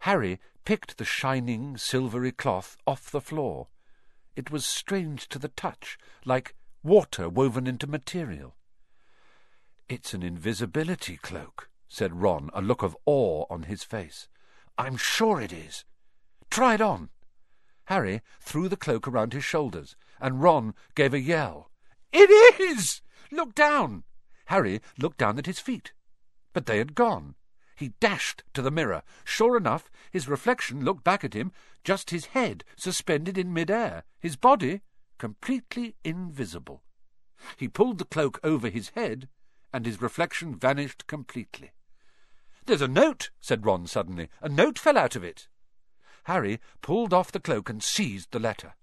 Harry 0.00 0.40
picked 0.64 0.98
the 0.98 1.04
shining, 1.04 1.76
silvery 1.76 2.32
cloth 2.32 2.76
off 2.84 3.10
the 3.10 3.20
floor. 3.20 3.68
It 4.34 4.50
was 4.50 4.66
strange 4.66 5.28
to 5.28 5.38
the 5.38 5.48
touch, 5.48 5.98
like 6.24 6.56
water 6.82 7.28
woven 7.28 7.68
into 7.68 7.86
material. 7.86 8.56
It's 9.88 10.14
an 10.14 10.24
invisibility 10.24 11.16
cloak, 11.16 11.70
said 11.88 12.20
Ron, 12.20 12.50
a 12.52 12.60
look 12.60 12.82
of 12.82 12.96
awe 13.06 13.44
on 13.48 13.64
his 13.64 13.84
face. 13.84 14.28
I'm 14.78 14.96
sure 14.96 15.40
it 15.40 15.52
is. 15.52 15.84
Try 16.50 16.74
it 16.74 16.80
on. 16.80 17.10
Harry 17.86 18.22
threw 18.40 18.68
the 18.68 18.76
cloak 18.76 19.08
around 19.08 19.32
his 19.32 19.44
shoulders, 19.44 19.96
and 20.20 20.40
Ron 20.40 20.74
gave 20.94 21.12
a 21.12 21.20
yell. 21.20 21.70
It 22.12 22.30
is! 22.60 23.02
Look 23.32 23.54
down! 23.54 24.04
Harry 24.46 24.80
looked 24.96 25.18
down 25.18 25.36
at 25.38 25.46
his 25.46 25.58
feet. 25.58 25.92
But 26.52 26.66
they 26.66 26.78
had 26.78 26.94
gone. 26.94 27.34
He 27.74 27.94
dashed 28.00 28.44
to 28.54 28.62
the 28.62 28.70
mirror. 28.70 29.02
Sure 29.24 29.56
enough, 29.56 29.90
his 30.10 30.28
reflection 30.28 30.84
looked 30.84 31.04
back 31.04 31.24
at 31.24 31.34
him, 31.34 31.52
just 31.82 32.10
his 32.10 32.26
head 32.26 32.64
suspended 32.76 33.36
in 33.36 33.52
mid-air, 33.52 34.04
his 34.20 34.36
body 34.36 34.82
completely 35.18 35.96
invisible. 36.04 36.82
He 37.56 37.68
pulled 37.68 37.98
the 37.98 38.04
cloak 38.04 38.38
over 38.44 38.68
his 38.68 38.90
head, 38.90 39.28
and 39.72 39.86
his 39.86 40.00
reflection 40.00 40.54
vanished 40.54 41.06
completely. 41.06 41.72
There's 42.68 42.82
a 42.82 42.86
note, 42.86 43.30
said 43.40 43.64
Ron 43.64 43.86
suddenly. 43.86 44.28
A 44.42 44.48
note 44.50 44.78
fell 44.78 44.98
out 44.98 45.16
of 45.16 45.24
it. 45.24 45.48
Harry 46.24 46.60
pulled 46.82 47.14
off 47.14 47.32
the 47.32 47.40
cloak 47.40 47.70
and 47.70 47.82
seized 47.82 48.30
the 48.30 48.38
letter. 48.38 48.74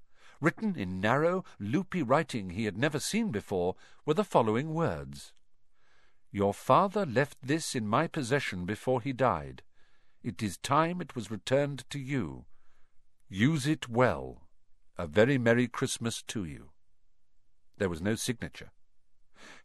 Written 0.42 0.75
in 0.75 1.00
narrow, 1.00 1.46
loopy 1.60 2.01
writing 2.01 2.50
he 2.50 2.65
had 2.65 2.80
never 2.80 3.00
seen 3.00 3.30
before 3.30 3.75
were 4.04 4.15
the 4.15 4.24
following 4.24 4.74
words. 4.74 5.34
Your 6.32 6.51
father 6.51 7.06
left 7.06 7.38
this 7.44 7.75
in 7.75 7.88
my 7.88 8.08
possession 8.08 8.65
before 8.65 9.01
he 9.01 9.13
died. 9.13 9.62
It 10.24 10.42
is 10.42 10.58
time 10.58 11.00
it 11.00 11.15
was 11.15 11.30
returned 11.30 11.88
to 11.92 12.00
you. 12.00 12.46
Use 13.30 13.68
it 13.68 13.88
well. 13.88 14.48
A 14.98 15.06
very 15.06 15.38
Merry 15.38 15.68
Christmas 15.68 16.24
to 16.24 16.44
you. 16.44 16.72
There 17.77 17.89
was 17.89 18.01
no 18.01 18.15
signature. 18.15 18.72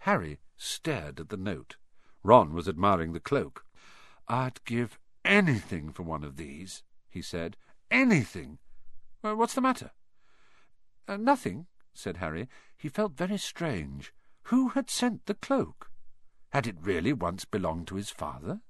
Harry 0.01 0.41
stared 0.59 1.21
at 1.21 1.31
the 1.31 1.39
note. 1.39 1.77
Ron 2.23 2.53
was 2.53 2.69
admiring 2.69 3.15
the 3.15 3.19
cloak. 3.19 3.65
I'd 4.31 4.65
give 4.65 4.97
anything 5.25 5.91
for 5.91 6.05
one 6.05 6.23
of 6.23 6.37
these, 6.37 6.85
he 7.09 7.21
said. 7.21 7.57
Anything. 7.91 8.59
Well, 9.23 9.35
what's 9.35 9.55
the 9.55 9.61
matter? 9.61 9.91
Uh, 11.09 11.17
nothing, 11.17 11.67
said 11.93 12.19
Harry. 12.19 12.49
He 12.77 12.89
felt 12.89 13.17
very 13.17 13.39
strange. 13.39 14.15
Who 14.45 14.69
had 14.69 14.89
sent 14.89 15.27
the 15.27 15.35
cloak? 15.35 15.91
Had 16.51 16.69
it 16.69 16.77
really 16.81 17.13
once 17.13 17.45
belonged 17.45 17.89
to 17.89 17.97
his 17.97 18.11
father? 18.11 18.61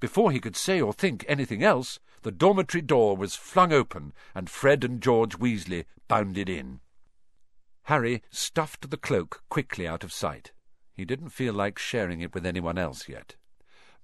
Before 0.00 0.32
he 0.32 0.38
could 0.38 0.54
say 0.54 0.82
or 0.82 0.92
think 0.92 1.24
anything 1.26 1.64
else, 1.64 1.98
the 2.20 2.30
dormitory 2.30 2.82
door 2.82 3.16
was 3.16 3.34
flung 3.34 3.72
open, 3.72 4.12
and 4.34 4.50
Fred 4.50 4.84
and 4.84 5.00
George 5.02 5.38
Weasley 5.38 5.86
bounded 6.08 6.50
in. 6.50 6.80
Harry 7.84 8.22
stuffed 8.28 8.90
the 8.90 8.98
cloak 8.98 9.44
quickly 9.48 9.88
out 9.88 10.04
of 10.04 10.12
sight. 10.12 10.52
He 10.92 11.06
didn't 11.06 11.30
feel 11.30 11.54
like 11.54 11.78
sharing 11.78 12.20
it 12.20 12.34
with 12.34 12.44
anyone 12.44 12.76
else 12.76 13.08
yet. 13.08 13.36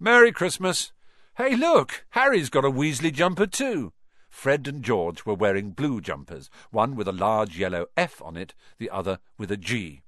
Merry 0.05 0.33
Christmas! 0.33 0.93
Hey, 1.39 1.57
look! 1.57 2.05
Harry's 2.11 2.51
got 2.51 2.67
a 2.67 2.71
Weasley 2.71 3.11
jumper, 3.11 3.47
too! 3.47 3.95
Fred 4.29 4.69
and 4.69 4.83
George 4.83 5.25
were 5.25 5.33
wearing 5.33 5.71
blue 5.71 6.03
jumpers, 6.03 6.51
one 6.71 6.95
with 6.95 7.09
a 7.09 7.13
large 7.13 7.59
yellow 7.59 7.87
F 7.97 8.21
on 8.21 8.37
it, 8.37 8.53
the 8.77 8.91
other 8.91 9.19
with 9.39 9.51
a 9.51 9.57
G. 9.57 10.03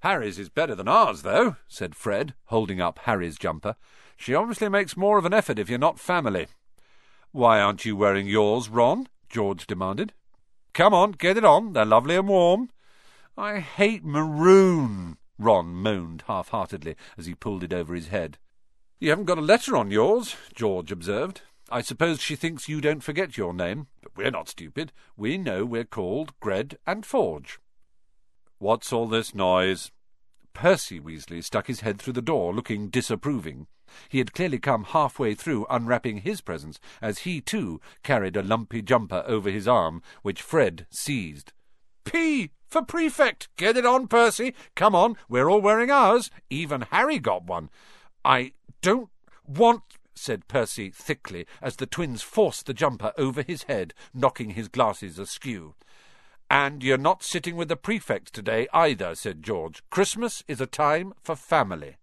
Harry's 0.00 0.40
is 0.40 0.48
better 0.48 0.74
than 0.74 0.88
ours, 0.88 1.22
though, 1.22 1.54
said 1.68 1.94
Fred, 1.94 2.34
holding 2.46 2.80
up 2.80 2.98
Harry's 3.04 3.38
jumper. 3.38 3.76
She 4.16 4.34
obviously 4.34 4.68
makes 4.68 4.96
more 4.96 5.18
of 5.18 5.24
an 5.24 5.32
effort 5.32 5.60
if 5.60 5.70
you're 5.70 5.78
not 5.78 6.00
family. 6.00 6.48
Why 7.30 7.60
aren't 7.60 7.84
you 7.84 7.94
wearing 7.94 8.26
yours, 8.26 8.68
Ron? 8.68 9.08
George 9.28 9.68
demanded. 9.68 10.14
Come 10.74 10.92
on, 10.92 11.12
get 11.12 11.36
it 11.36 11.44
on. 11.44 11.74
They're 11.74 11.84
lovely 11.84 12.16
and 12.16 12.26
warm. 12.26 12.70
I 13.38 13.60
hate 13.60 14.04
maroon, 14.04 15.16
Ron 15.38 15.74
moaned 15.74 16.24
half-heartedly 16.26 16.96
as 17.16 17.26
he 17.26 17.36
pulled 17.36 17.62
it 17.62 17.72
over 17.72 17.94
his 17.94 18.08
head. 18.08 18.38
You 19.02 19.10
haven't 19.10 19.24
got 19.24 19.38
a 19.38 19.40
letter 19.40 19.76
on 19.76 19.90
yours, 19.90 20.36
George 20.54 20.92
observed. 20.92 21.40
I 21.68 21.82
suppose 21.82 22.20
she 22.20 22.36
thinks 22.36 22.68
you 22.68 22.80
don't 22.80 23.02
forget 23.02 23.36
your 23.36 23.52
name, 23.52 23.88
but 24.00 24.16
we're 24.16 24.30
not 24.30 24.48
stupid. 24.48 24.92
We 25.16 25.38
know 25.38 25.64
we're 25.64 25.82
called 25.82 26.38
Gred 26.38 26.78
and 26.86 27.04
Forge. 27.04 27.58
What's 28.58 28.92
all 28.92 29.08
this 29.08 29.34
noise? 29.34 29.90
Percy 30.52 31.00
Weasley 31.00 31.42
stuck 31.42 31.66
his 31.66 31.80
head 31.80 32.00
through 32.00 32.12
the 32.12 32.22
door, 32.22 32.54
looking 32.54 32.90
disapproving. 32.90 33.66
He 34.08 34.18
had 34.18 34.34
clearly 34.34 34.60
come 34.60 34.84
halfway 34.84 35.34
through 35.34 35.66
unwrapping 35.68 36.18
his 36.18 36.40
presents, 36.40 36.78
as 37.00 37.18
he, 37.26 37.40
too, 37.40 37.80
carried 38.04 38.36
a 38.36 38.42
lumpy 38.44 38.82
jumper 38.82 39.24
over 39.26 39.50
his 39.50 39.66
arm, 39.66 40.00
which 40.22 40.42
Fred 40.42 40.86
seized. 40.90 41.52
P 42.04 42.52
for 42.68 42.82
prefect! 42.82 43.48
Get 43.56 43.76
it 43.76 43.84
on, 43.84 44.06
Percy! 44.06 44.54
Come 44.76 44.94
on, 44.94 45.16
we're 45.28 45.50
all 45.50 45.60
wearing 45.60 45.90
ours. 45.90 46.30
Even 46.50 46.82
Harry 46.92 47.18
got 47.18 47.46
one. 47.46 47.68
I 48.24 48.52
don't 48.82 49.10
want 49.46 49.82
said 50.14 50.46
Percy 50.46 50.90
thickly, 50.90 51.46
as 51.60 51.76
the 51.76 51.86
twins 51.86 52.22
forced 52.22 52.66
the 52.66 52.74
jumper 52.74 53.12
over 53.16 53.42
his 53.42 53.64
head, 53.64 53.94
knocking 54.12 54.50
his 54.50 54.68
glasses 54.68 55.18
askew. 55.18 55.74
And 56.50 56.82
you're 56.82 56.98
not 56.98 57.22
sitting 57.22 57.56
with 57.56 57.68
the 57.68 57.76
prefect 57.76 58.34
today 58.34 58.68
either, 58.72 59.14
said 59.14 59.42
George. 59.42 59.82
Christmas 59.90 60.44
is 60.46 60.60
a 60.60 60.66
time 60.66 61.14
for 61.22 61.34
family. 61.34 61.96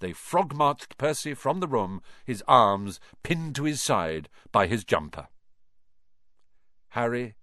They 0.00 0.12
frog-marched 0.12 0.96
Percy 0.96 1.34
from 1.34 1.58
the 1.58 1.66
room, 1.66 2.00
his 2.24 2.44
arms 2.46 3.00
pinned 3.24 3.56
to 3.56 3.64
his 3.64 3.82
side 3.82 4.28
by 4.52 4.68
his 4.68 4.84
jumper. 4.84 5.26
Harry 6.90 7.34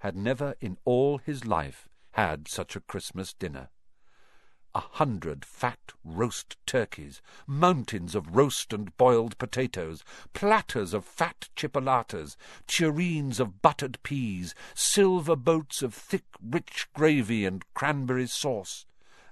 had 0.00 0.14
never 0.14 0.54
in 0.60 0.76
all 0.84 1.18
his 1.18 1.46
life 1.46 1.88
had 2.12 2.46
such 2.46 2.76
a 2.76 2.80
Christmas 2.80 3.32
dinner. 3.32 3.70
A 4.74 4.80
hundred 4.80 5.44
fat 5.44 5.92
roast 6.04 6.56
turkeys, 6.66 7.20
mountains 7.46 8.14
of 8.14 8.34
roast 8.34 8.72
and 8.72 8.96
boiled 8.96 9.36
potatoes, 9.38 10.02
platters 10.32 10.94
of 10.94 11.04
fat 11.04 11.48
chipolatas, 11.54 12.36
tureens 12.66 13.38
of 13.38 13.60
buttered 13.60 14.02
peas, 14.02 14.54
silver 14.74 15.36
boats 15.36 15.82
of 15.82 15.94
thick, 15.94 16.24
rich 16.42 16.88
gravy 16.94 17.44
and 17.44 17.64
cranberry 17.74 18.26
sauce, 18.26 18.86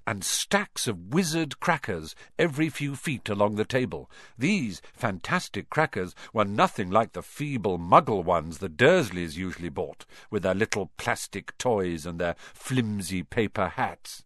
and 0.06 0.24
stacks 0.24 0.86
of 0.86 1.14
wizard 1.14 1.60
crackers 1.60 2.14
every 2.38 2.68
few 2.68 2.96
feet 2.96 3.28
along 3.28 3.56
the 3.56 3.64
table. 3.64 4.10
These 4.36 4.82
fantastic 4.92 5.70
crackers 5.70 6.14
were 6.32 6.44
nothing 6.44 6.90
like 6.90 7.12
the 7.12 7.22
feeble 7.22 7.78
muggle 7.78 8.24
ones 8.24 8.58
the 8.58 8.68
Dursleys 8.68 9.36
usually 9.36 9.68
bought, 9.68 10.04
with 10.30 10.42
their 10.42 10.54
little 10.54 10.90
plastic 10.96 11.56
toys 11.58 12.06
and 12.06 12.18
their 12.18 12.34
flimsy 12.38 13.22
paper 13.22 13.68
hats. 13.68 14.24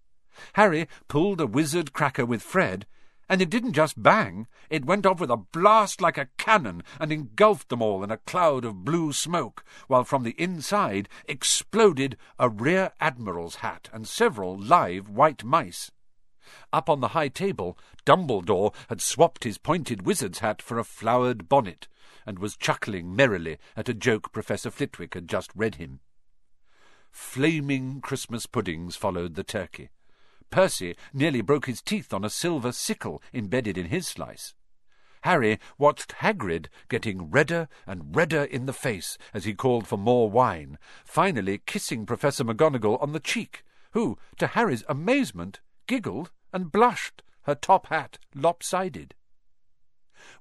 Harry 0.54 0.88
pulled 1.08 1.40
a 1.40 1.46
wizard 1.46 1.92
cracker 1.92 2.26
with 2.26 2.42
Fred, 2.42 2.86
and 3.28 3.40
it 3.40 3.50
didn't 3.50 3.72
just 3.72 4.02
bang, 4.02 4.46
it 4.68 4.84
went 4.84 5.06
off 5.06 5.20
with 5.20 5.30
a 5.30 5.36
blast 5.36 6.00
like 6.00 6.18
a 6.18 6.28
cannon 6.36 6.82
and 7.00 7.10
engulfed 7.10 7.68
them 7.68 7.80
all 7.80 8.04
in 8.04 8.10
a 8.10 8.18
cloud 8.18 8.64
of 8.64 8.84
blue 8.84 9.12
smoke, 9.12 9.64
while 9.88 10.04
from 10.04 10.22
the 10.22 10.38
inside 10.40 11.08
exploded 11.26 12.16
a 12.38 12.48
rear 12.48 12.92
admiral's 13.00 13.56
hat 13.56 13.88
and 13.92 14.06
several 14.06 14.58
live 14.58 15.08
white 15.08 15.42
mice. 15.42 15.90
Up 16.72 16.90
on 16.90 17.00
the 17.00 17.08
high 17.08 17.28
table, 17.28 17.78
Dumbledore 18.04 18.74
had 18.88 19.00
swapped 19.00 19.44
his 19.44 19.56
pointed 19.56 20.04
wizard's 20.04 20.40
hat 20.40 20.60
for 20.60 20.78
a 20.78 20.84
flowered 20.84 21.48
bonnet, 21.48 21.88
and 22.26 22.38
was 22.38 22.56
chuckling 22.56 23.16
merrily 23.16 23.58
at 23.76 23.88
a 23.88 23.94
joke 23.94 24.32
Professor 24.32 24.70
Flitwick 24.70 25.14
had 25.14 25.28
just 25.28 25.50
read 25.54 25.76
him. 25.76 26.00
Flaming 27.10 28.00
Christmas 28.00 28.44
puddings 28.46 28.96
followed 28.96 29.34
the 29.34 29.44
turkey. 29.44 29.90
Percy 30.50 30.96
nearly 31.12 31.40
broke 31.40 31.66
his 31.66 31.82
teeth 31.82 32.12
on 32.12 32.24
a 32.24 32.30
silver 32.30 32.72
sickle 32.72 33.22
embedded 33.32 33.76
in 33.76 33.86
his 33.86 34.06
slice. 34.06 34.54
Harry 35.22 35.58
watched 35.78 36.16
Hagrid 36.20 36.68
getting 36.88 37.30
redder 37.30 37.66
and 37.86 38.14
redder 38.14 38.44
in 38.44 38.66
the 38.66 38.74
face 38.74 39.16
as 39.32 39.44
he 39.44 39.54
called 39.54 39.86
for 39.86 39.96
more 39.96 40.30
wine, 40.30 40.78
finally 41.04 41.62
kissing 41.64 42.04
Professor 42.04 42.44
McGonagall 42.44 43.02
on 43.02 43.12
the 43.12 43.20
cheek, 43.20 43.64
who, 43.92 44.18
to 44.36 44.48
Harry's 44.48 44.84
amazement, 44.86 45.60
giggled 45.86 46.30
and 46.52 46.70
blushed, 46.70 47.22
her 47.44 47.54
top 47.54 47.86
hat 47.86 48.18
lopsided. 48.34 49.14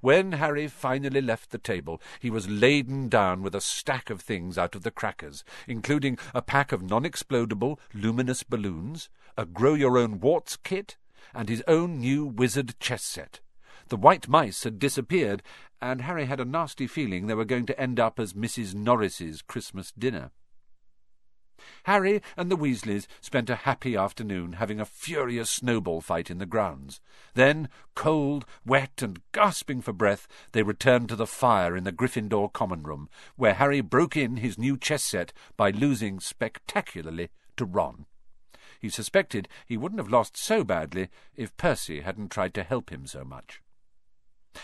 When 0.03 0.33
Harry 0.33 0.67
finally 0.67 1.21
left 1.21 1.51
the 1.51 1.57
table, 1.57 2.01
he 2.19 2.29
was 2.29 2.49
laden 2.49 3.07
down 3.07 3.41
with 3.41 3.55
a 3.55 3.61
stack 3.61 4.09
of 4.09 4.19
things 4.19 4.57
out 4.57 4.75
of 4.75 4.83
the 4.83 4.91
crackers, 4.91 5.45
including 5.65 6.17
a 6.35 6.41
pack 6.41 6.73
of 6.73 6.83
non-explodable 6.83 7.79
luminous 7.93 8.43
balloons, 8.43 9.07
a 9.37 9.45
grow-your-own-warts 9.45 10.57
kit, 10.57 10.97
and 11.33 11.47
his 11.47 11.63
own 11.69 12.01
new 12.01 12.25
wizard 12.25 12.77
chess 12.81 13.01
set. 13.01 13.39
The 13.87 13.95
white 13.95 14.27
mice 14.27 14.65
had 14.65 14.77
disappeared, 14.77 15.41
and 15.81 16.01
Harry 16.01 16.25
had 16.25 16.41
a 16.41 16.45
nasty 16.45 16.85
feeling 16.85 17.27
they 17.27 17.33
were 17.33 17.45
going 17.45 17.65
to 17.67 17.79
end 17.79 17.97
up 17.97 18.19
as 18.19 18.33
Mrs. 18.33 18.75
Norris's 18.75 19.41
Christmas 19.41 19.93
dinner. 19.93 20.31
Harry 21.83 22.21
and 22.37 22.49
the 22.49 22.57
Weasleys 22.57 23.07
spent 23.21 23.49
a 23.49 23.55
happy 23.55 23.95
afternoon 23.95 24.53
having 24.53 24.79
a 24.79 24.85
furious 24.85 25.49
snowball 25.49 26.01
fight 26.01 26.31
in 26.31 26.37
the 26.37 26.45
grounds. 26.45 27.01
Then, 27.33 27.69
cold, 27.95 28.45
wet, 28.65 29.01
and 29.01 29.19
gasping 29.31 29.81
for 29.81 29.93
breath, 29.93 30.27
they 30.51 30.63
returned 30.63 31.09
to 31.09 31.15
the 31.15 31.27
fire 31.27 31.75
in 31.75 31.83
the 31.83 31.91
Gryffindor 31.91 32.51
common 32.53 32.83
room, 32.83 33.09
where 33.35 33.53
Harry 33.53 33.81
broke 33.81 34.15
in 34.15 34.37
his 34.37 34.57
new 34.57 34.77
chess 34.77 35.03
set 35.03 35.33
by 35.57 35.71
losing 35.71 36.19
spectacularly 36.19 37.29
to 37.57 37.65
Ron. 37.65 38.05
He 38.79 38.89
suspected 38.89 39.47
he 39.65 39.77
wouldn't 39.77 39.99
have 39.99 40.11
lost 40.11 40.37
so 40.37 40.63
badly 40.63 41.09
if 41.35 41.55
Percy 41.57 42.01
hadn't 42.01 42.31
tried 42.31 42.53
to 42.55 42.63
help 42.63 42.89
him 42.89 43.07
so 43.07 43.23
much. 43.23 43.61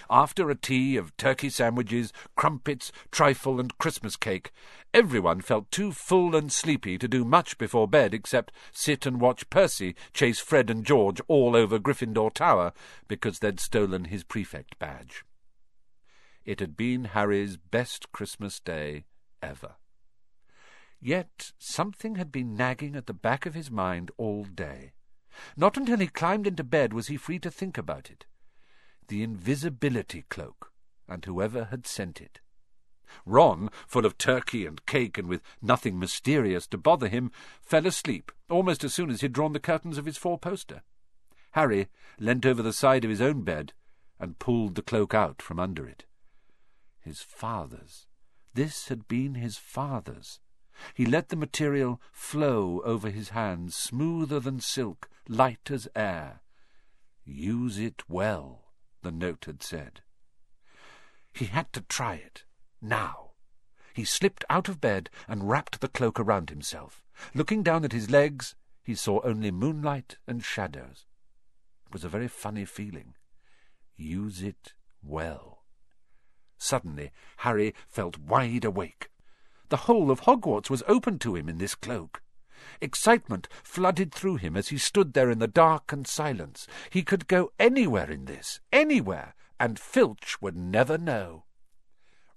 After 0.10 0.50
a 0.50 0.56
tea 0.56 0.98
of 0.98 1.16
turkey 1.18 1.50
sandwiches, 1.50 2.14
crumpets, 2.36 2.92
trifle, 3.12 3.60
and 3.60 3.78
Christmas 3.78 4.16
cake, 4.16 4.52
everyone 4.94 5.42
felt 5.42 5.72
too 5.72 5.92
full 5.92 6.36
and 6.36 6.52
sleepy 6.52 6.98
to 6.98 7.08
do 7.08 7.26
much 7.26 7.58
before 7.58 7.88
bed 7.88 8.14
except 8.14 8.52
sit 8.72 9.06
and 9.06 9.20
watch 9.20 9.50
Percy 9.50 9.96
chase 10.14 10.40
Fred 10.40 10.70
and 10.70 10.86
George 10.86 11.22
all 11.28 11.56
over 11.56 11.80
Gryffindor 11.80 12.34
Tower 12.34 12.74
because 13.08 13.40
they'd 13.40 13.60
stolen 13.60 14.06
his 14.06 14.24
prefect 14.24 14.78
badge. 14.80 15.24
It 16.46 16.60
had 16.60 16.78
been 16.78 17.06
Harry's 17.06 17.58
best 17.58 18.12
Christmas 18.12 18.60
day 18.60 19.06
ever. 19.42 19.76
Yet 21.02 21.52
something 21.58 22.16
had 22.16 22.32
been 22.32 22.56
nagging 22.56 22.96
at 22.96 23.08
the 23.08 23.14
back 23.14 23.46
of 23.46 23.54
his 23.54 23.72
mind 23.72 24.12
all 24.18 24.44
day. 24.44 24.94
Not 25.56 25.78
until 25.78 25.98
he 25.98 26.08
climbed 26.08 26.48
into 26.48 26.64
bed 26.64 26.94
was 26.94 27.08
he 27.08 27.18
free 27.18 27.40
to 27.40 27.52
think 27.52 27.78
about 27.78 28.10
it 28.10 28.26
the 29.10 29.22
invisibility 29.24 30.24
cloak, 30.30 30.72
and 31.08 31.26
whoever 31.26 31.66
had 31.66 31.86
sent 31.86 32.22
it. 32.22 32.40
Ron, 33.26 33.70
full 33.88 34.06
of 34.06 34.18
turkey 34.18 34.66
and 34.66 34.86
cake 34.86 35.18
and 35.18 35.28
with 35.28 35.42
nothing 35.62 36.00
mysterious 36.00 36.68
to 36.68 36.78
bother 36.78 37.08
him, 37.08 37.32
fell 37.62 37.86
asleep 37.88 38.32
almost 38.50 38.84
as 38.84 38.94
soon 38.94 39.10
as 39.10 39.22
he 39.22 39.26
had 39.26 39.34
drawn 39.34 39.54
the 39.54 39.60
curtains 39.60 39.98
of 39.98 40.06
his 40.06 40.18
four-poster. 40.18 40.84
Harry 41.52 41.88
leant 42.20 42.46
over 42.46 42.62
the 42.62 42.74
side 42.74 43.04
of 43.04 43.10
his 43.10 43.22
own 43.22 43.42
bed 43.42 43.74
and 44.20 44.40
pulled 44.40 44.76
the 44.76 44.82
cloak 44.82 45.14
out 45.14 45.42
from 45.42 45.60
under 45.60 45.88
it. 45.88 46.06
His 47.00 47.22
father's. 47.22 48.06
This 48.54 48.90
had 48.90 49.08
been 49.08 49.36
his 49.36 49.58
father's. 49.58 50.40
He 50.94 51.06
let 51.06 51.30
the 51.30 51.36
material 51.36 52.00
flow 52.12 52.82
over 52.86 53.10
his 53.10 53.30
hands, 53.30 53.76
smoother 53.76 54.40
than 54.40 54.60
silk, 54.60 55.10
light 55.28 55.72
as 55.72 55.88
air. 55.96 56.42
Use 57.26 57.78
it 57.80 58.04
well 58.08 58.69
the 59.02 59.12
note 59.12 59.46
had 59.46 59.64
said. 59.64 60.02
He 61.34 61.46
had 61.46 61.72
to 61.74 61.82
try 61.82 62.16
it, 62.16 62.44
now. 62.82 63.32
He 63.94 64.04
slipped 64.06 64.46
out 64.50 64.70
of 64.70 64.82
bed 64.82 65.10
and 65.28 65.50
wrapped 65.50 65.82
the 65.82 65.88
cloak 65.88 66.20
around 66.20 66.50
himself. 66.50 67.04
Looking 67.34 67.64
down 67.64 67.84
at 67.86 67.92
his 67.92 68.10
legs, 68.10 68.56
he 68.84 68.96
saw 68.96 69.22
only 69.24 69.52
moonlight 69.52 70.18
and 70.28 70.44
shadows. 70.44 71.06
It 71.86 71.94
was 71.94 72.04
a 72.04 72.10
very 72.10 72.28
funny 72.28 72.66
feeling. 72.66 73.16
Use 73.96 74.42
it 74.42 74.74
well. 75.04 75.64
Suddenly, 76.58 77.12
Harry 77.38 77.74
felt 77.88 78.18
wide 78.18 78.66
awake. 78.66 79.10
The 79.70 79.78
whole 79.78 80.12
of 80.12 80.22
Hogwarts 80.22 80.70
was 80.70 80.84
open 80.88 81.20
to 81.20 81.36
him 81.36 81.48
in 81.48 81.58
this 81.58 81.76
cloak. 81.76 82.22
Excitement 82.82 83.48
flooded 83.64 84.14
through 84.14 84.38
him 84.38 84.56
as 84.58 84.70
he 84.70 84.78
stood 84.78 85.14
there 85.14 85.30
in 85.30 85.40
the 85.40 85.48
dark 85.48 85.92
and 85.92 86.06
silence. 86.06 86.68
He 86.90 87.04
could 87.04 87.28
go 87.28 87.52
anywhere 87.60 88.10
in 88.10 88.26
this, 88.26 88.60
anywhere, 88.72 89.36
and 89.60 89.80
Filch 89.80 90.42
would 90.42 90.56
never 90.56 90.98
know. 90.98 91.46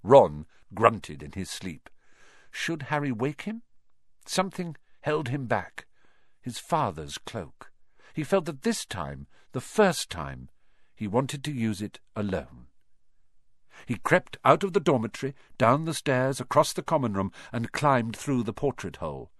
Ron 0.03 0.45
grunted 0.73 1.23
in 1.23 1.31
his 1.33 1.49
sleep. 1.49 1.89
Should 2.51 2.83
Harry 2.83 3.11
wake 3.11 3.43
him? 3.43 3.63
Something 4.25 4.75
held 5.01 5.29
him 5.29 5.47
back. 5.47 5.87
His 6.41 6.59
father's 6.59 7.17
cloak. 7.17 7.71
He 8.13 8.23
felt 8.23 8.45
that 8.45 8.61
this 8.61 8.85
time, 8.85 9.27
the 9.53 9.61
first 9.61 10.09
time, 10.09 10.49
he 10.95 11.07
wanted 11.07 11.43
to 11.45 11.51
use 11.51 11.81
it 11.81 11.99
alone. 12.15 12.67
He 13.85 13.95
crept 13.95 14.37
out 14.45 14.63
of 14.63 14.73
the 14.73 14.79
dormitory, 14.79 15.35
down 15.57 15.85
the 15.85 15.93
stairs, 15.93 16.39
across 16.39 16.73
the 16.73 16.83
common 16.83 17.13
room, 17.13 17.31
and 17.51 17.71
climbed 17.71 18.15
through 18.15 18.43
the 18.43 18.53
portrait 18.53 18.97
hole. 18.97 19.31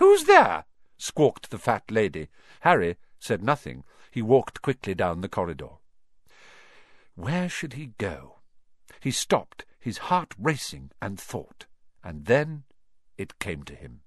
Who's 0.00 0.24
there? 0.24 0.64
squawked 0.96 1.50
the 1.50 1.58
fat 1.58 1.90
lady. 1.90 2.28
Harry 2.60 2.96
said 3.18 3.42
nothing. 3.42 3.84
He 4.10 4.22
walked 4.22 4.62
quickly 4.62 4.94
down 4.94 5.20
the 5.20 5.28
corridor. 5.28 5.72
Where 7.16 7.50
should 7.50 7.74
he 7.74 7.92
go? 7.98 8.36
He 9.00 9.10
stopped, 9.10 9.66
his 9.78 9.98
heart 10.08 10.34
racing, 10.38 10.90
and 11.02 11.20
thought. 11.20 11.66
And 12.02 12.24
then 12.24 12.64
it 13.18 13.38
came 13.38 13.62
to 13.64 13.74
him. 13.74 14.00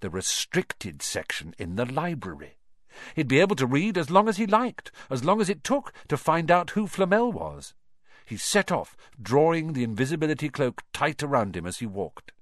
The 0.00 0.08
restricted 0.08 1.02
section 1.02 1.54
in 1.58 1.76
the 1.76 1.84
library. 1.84 2.56
He'd 3.14 3.28
be 3.28 3.40
able 3.40 3.56
to 3.56 3.66
read 3.66 3.98
as 3.98 4.10
long 4.10 4.30
as 4.30 4.38
he 4.38 4.46
liked, 4.46 4.90
as 5.10 5.24
long 5.24 5.42
as 5.42 5.50
it 5.50 5.62
took 5.62 5.92
to 6.08 6.16
find 6.16 6.50
out 6.50 6.70
who 6.70 6.86
Flamel 6.86 7.30
was. 7.30 7.74
He 8.24 8.38
set 8.38 8.72
off, 8.72 8.96
drawing 9.20 9.74
the 9.74 9.84
invisibility 9.84 10.48
cloak 10.48 10.82
tight 10.94 11.22
around 11.22 11.54
him 11.54 11.66
as 11.66 11.80
he 11.80 11.86
walked. 11.86 12.32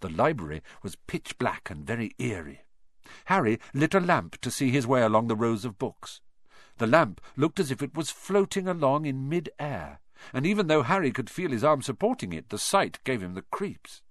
The 0.00 0.08
library 0.08 0.62
was 0.82 0.96
pitch 1.06 1.38
black 1.38 1.70
and 1.70 1.86
very 1.86 2.12
eerie. 2.18 2.62
Harry 3.26 3.58
lit 3.72 3.94
a 3.94 4.00
lamp 4.00 4.40
to 4.40 4.50
see 4.50 4.70
his 4.70 4.86
way 4.86 5.02
along 5.02 5.28
the 5.28 5.36
rows 5.36 5.64
of 5.64 5.78
books. 5.78 6.20
The 6.78 6.86
lamp 6.86 7.20
looked 7.36 7.60
as 7.60 7.70
if 7.70 7.82
it 7.82 7.94
was 7.94 8.10
floating 8.10 8.66
along 8.66 9.06
in 9.06 9.28
mid-air, 9.28 10.00
and 10.32 10.46
even 10.46 10.66
though 10.66 10.82
Harry 10.82 11.12
could 11.12 11.30
feel 11.30 11.50
his 11.50 11.64
arm 11.64 11.82
supporting 11.82 12.32
it, 12.32 12.48
the 12.48 12.58
sight 12.58 12.98
gave 13.04 13.22
him 13.22 13.34
the 13.34 13.44
creeps. 13.50 14.02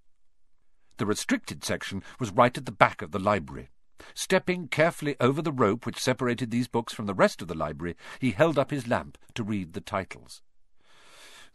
The 0.97 1.05
restricted 1.05 1.63
section 1.63 2.03
was 2.19 2.31
right 2.31 2.57
at 2.57 2.65
the 2.65 2.71
back 2.71 3.01
of 3.01 3.11
the 3.11 3.19
library. 3.19 3.69
Stepping 4.13 4.67
carefully 4.67 5.15
over 5.19 5.41
the 5.41 5.51
rope 5.51 5.85
which 5.85 5.99
separated 5.99 6.51
these 6.51 6.67
books 6.67 6.93
from 6.93 7.05
the 7.05 7.13
rest 7.13 7.41
of 7.41 7.47
the 7.47 7.55
library, 7.55 7.95
he 8.19 8.31
held 8.31 8.59
up 8.59 8.71
his 8.71 8.87
lamp 8.87 9.17
to 9.33 9.43
read 9.43 9.73
the 9.73 9.81
titles. 9.81 10.41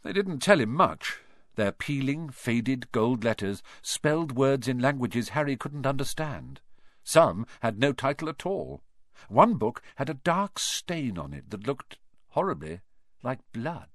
They 0.03 0.13
didn't 0.13 0.39
tell 0.39 0.59
him 0.59 0.73
much. 0.73 1.19
Their 1.59 1.73
peeling, 1.73 2.29
faded 2.29 2.89
gold 2.93 3.25
letters 3.25 3.61
spelled 3.81 4.31
words 4.31 4.69
in 4.69 4.79
languages 4.79 5.35
Harry 5.35 5.57
couldn't 5.57 5.85
understand. 5.85 6.61
Some 7.03 7.45
had 7.59 7.77
no 7.77 7.91
title 7.91 8.29
at 8.29 8.45
all. 8.45 8.81
One 9.27 9.55
book 9.55 9.81
had 9.97 10.09
a 10.09 10.13
dark 10.13 10.57
stain 10.57 11.17
on 11.17 11.33
it 11.33 11.49
that 11.49 11.67
looked 11.67 11.97
horribly 12.29 12.79
like 13.23 13.39
blood. 13.51 13.89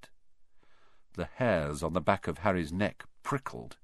The 1.14 1.24
hairs 1.36 1.82
on 1.82 1.94
the 1.94 2.02
back 2.02 2.26
of 2.26 2.36
Harry's 2.36 2.70
neck 2.70 3.04
prickled. 3.22 3.78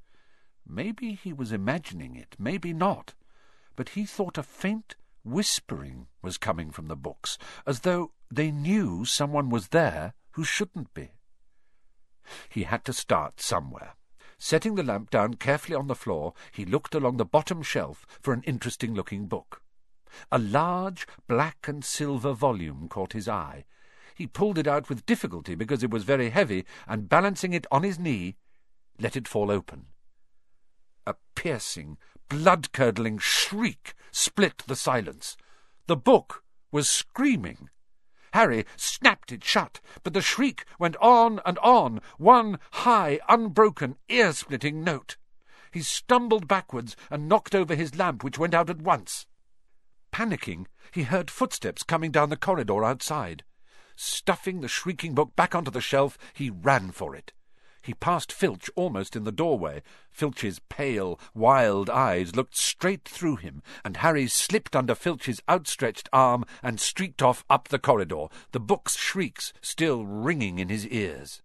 Maybe 0.67 1.15
he 1.15 1.33
was 1.33 1.51
imagining 1.51 2.17
it, 2.17 2.37
maybe 2.39 2.75
not, 2.75 3.15
but 3.77 3.89
he 3.97 4.05
thought 4.05 4.37
a 4.37 4.43
faint 4.43 4.95
whispering 5.25 6.07
was 6.21 6.37
coming 6.37 6.71
from 6.71 6.89
the 6.89 6.97
books, 6.97 7.39
as 7.67 7.81
though 7.81 8.13
they 8.31 8.51
knew 8.51 9.07
someone 9.07 9.49
was 9.49 9.69
there 9.69 10.13
who 10.33 10.45
shouldn't 10.45 10.93
be. 10.93 11.13
He 12.49 12.65
had 12.65 12.85
to 12.85 12.93
start 12.93 13.41
somewhere. 13.41 13.95
Setting 14.39 14.75
the 14.75 14.83
lamp 14.83 15.11
down 15.11 15.35
carefully 15.35 15.77
on 15.77 15.87
the 15.87 15.95
floor, 15.95 16.33
he 16.51 16.65
looked 16.65 16.95
along 16.95 17.19
the 17.19 17.25
bottom 17.25 17.63
shelf 17.63 18.07
for 18.23 18.33
an 18.33 18.43
interesting-looking 18.45 19.27
book. 19.27 19.63
A 20.33 20.39
large 20.39 21.07
black 21.29 21.69
and 21.69 21.85
silver 21.85 22.33
volume 22.33 22.89
caught 22.89 23.13
his 23.13 23.29
eye. 23.29 23.65
He 24.15 24.27
pulled 24.27 24.59
it 24.59 24.67
out 24.67 24.89
with 24.89 25.07
difficulty 25.07 25.55
because 25.55 25.83
it 25.83 25.91
was 25.91 26.05
very 26.05 26.31
heavy, 26.31 26.65
and 26.89 27.09
balancing 27.09 27.53
it 27.53 27.67
on 27.71 27.83
his 27.83 27.99
knee, 27.99 28.37
let 28.99 29.17
it 29.17 29.29
fall 29.29 29.51
open. 29.51 29.87
A 31.07 31.15
piercing, 31.35 31.97
blood-curdling 32.29 33.19
shriek 33.19 33.95
split 34.11 34.63
the 34.67 34.77
silence. 34.77 35.37
The 35.87 35.97
book 35.97 36.45
was 36.73 36.89
screaming. 36.89 37.69
Harry 38.33 38.65
snapped 38.77 39.33
it 39.33 39.45
shut, 39.45 39.81
but 40.03 40.13
the 40.13 40.23
shriek 40.23 40.65
went 40.79 40.97
on 40.97 41.41
and 41.45 41.59
on, 41.59 42.01
one 42.19 42.59
high, 42.71 43.19
unbroken, 43.29 43.97
ear-splitting 44.09 44.85
note. 44.85 45.17
He 45.73 45.83
stumbled 45.83 46.49
backwards 46.49 46.97
and 47.11 47.29
knocked 47.29 47.55
over 47.55 47.75
his 47.75 47.97
lamp, 47.97 48.25
which 48.25 48.39
went 48.39 48.55
out 48.55 48.71
at 48.71 48.83
once. 48.83 49.27
Panicking, 50.13 50.67
he 50.93 51.05
heard 51.05 51.31
footsteps 51.31 51.83
coming 51.83 52.11
down 52.11 52.31
the 52.31 52.37
corridor 52.37 52.85
outside. 52.85 53.45
Stuffing 53.97 54.61
the 54.61 54.69
shrieking 54.69 55.15
book 55.15 55.37
back 55.37 55.55
onto 55.55 55.71
the 55.71 55.81
shelf, 55.81 56.19
he 56.33 56.51
ran 56.51 56.91
for 56.91 57.15
it. 57.15 57.33
He 57.91 57.95
passed 57.95 58.31
Filch 58.33 58.71
almost 58.77 59.17
in 59.17 59.25
the 59.25 59.33
doorway. 59.33 59.83
Filch's 60.13 60.61
pale, 60.69 61.19
wild 61.35 61.91
eyes 61.91 62.37
looked 62.37 62.57
straight 62.57 63.05
through 63.05 63.35
him, 63.35 63.65
and 63.85 63.97
Harry 63.97 64.29
slipped 64.29 64.77
under 64.77 64.95
Filch's 64.95 65.43
outstretched 65.49 66.09
arm 66.13 66.45
and 66.63 66.79
streaked 66.79 67.21
off 67.21 67.45
up 67.51 67.67
the 67.67 67.81
corridor, 67.81 68.27
the 68.53 68.61
book's 68.61 68.97
shrieks 68.97 69.53
still 69.61 70.07
ringing 70.07 70.61
in 70.61 70.69
his 70.69 70.87
ears. 70.87 71.43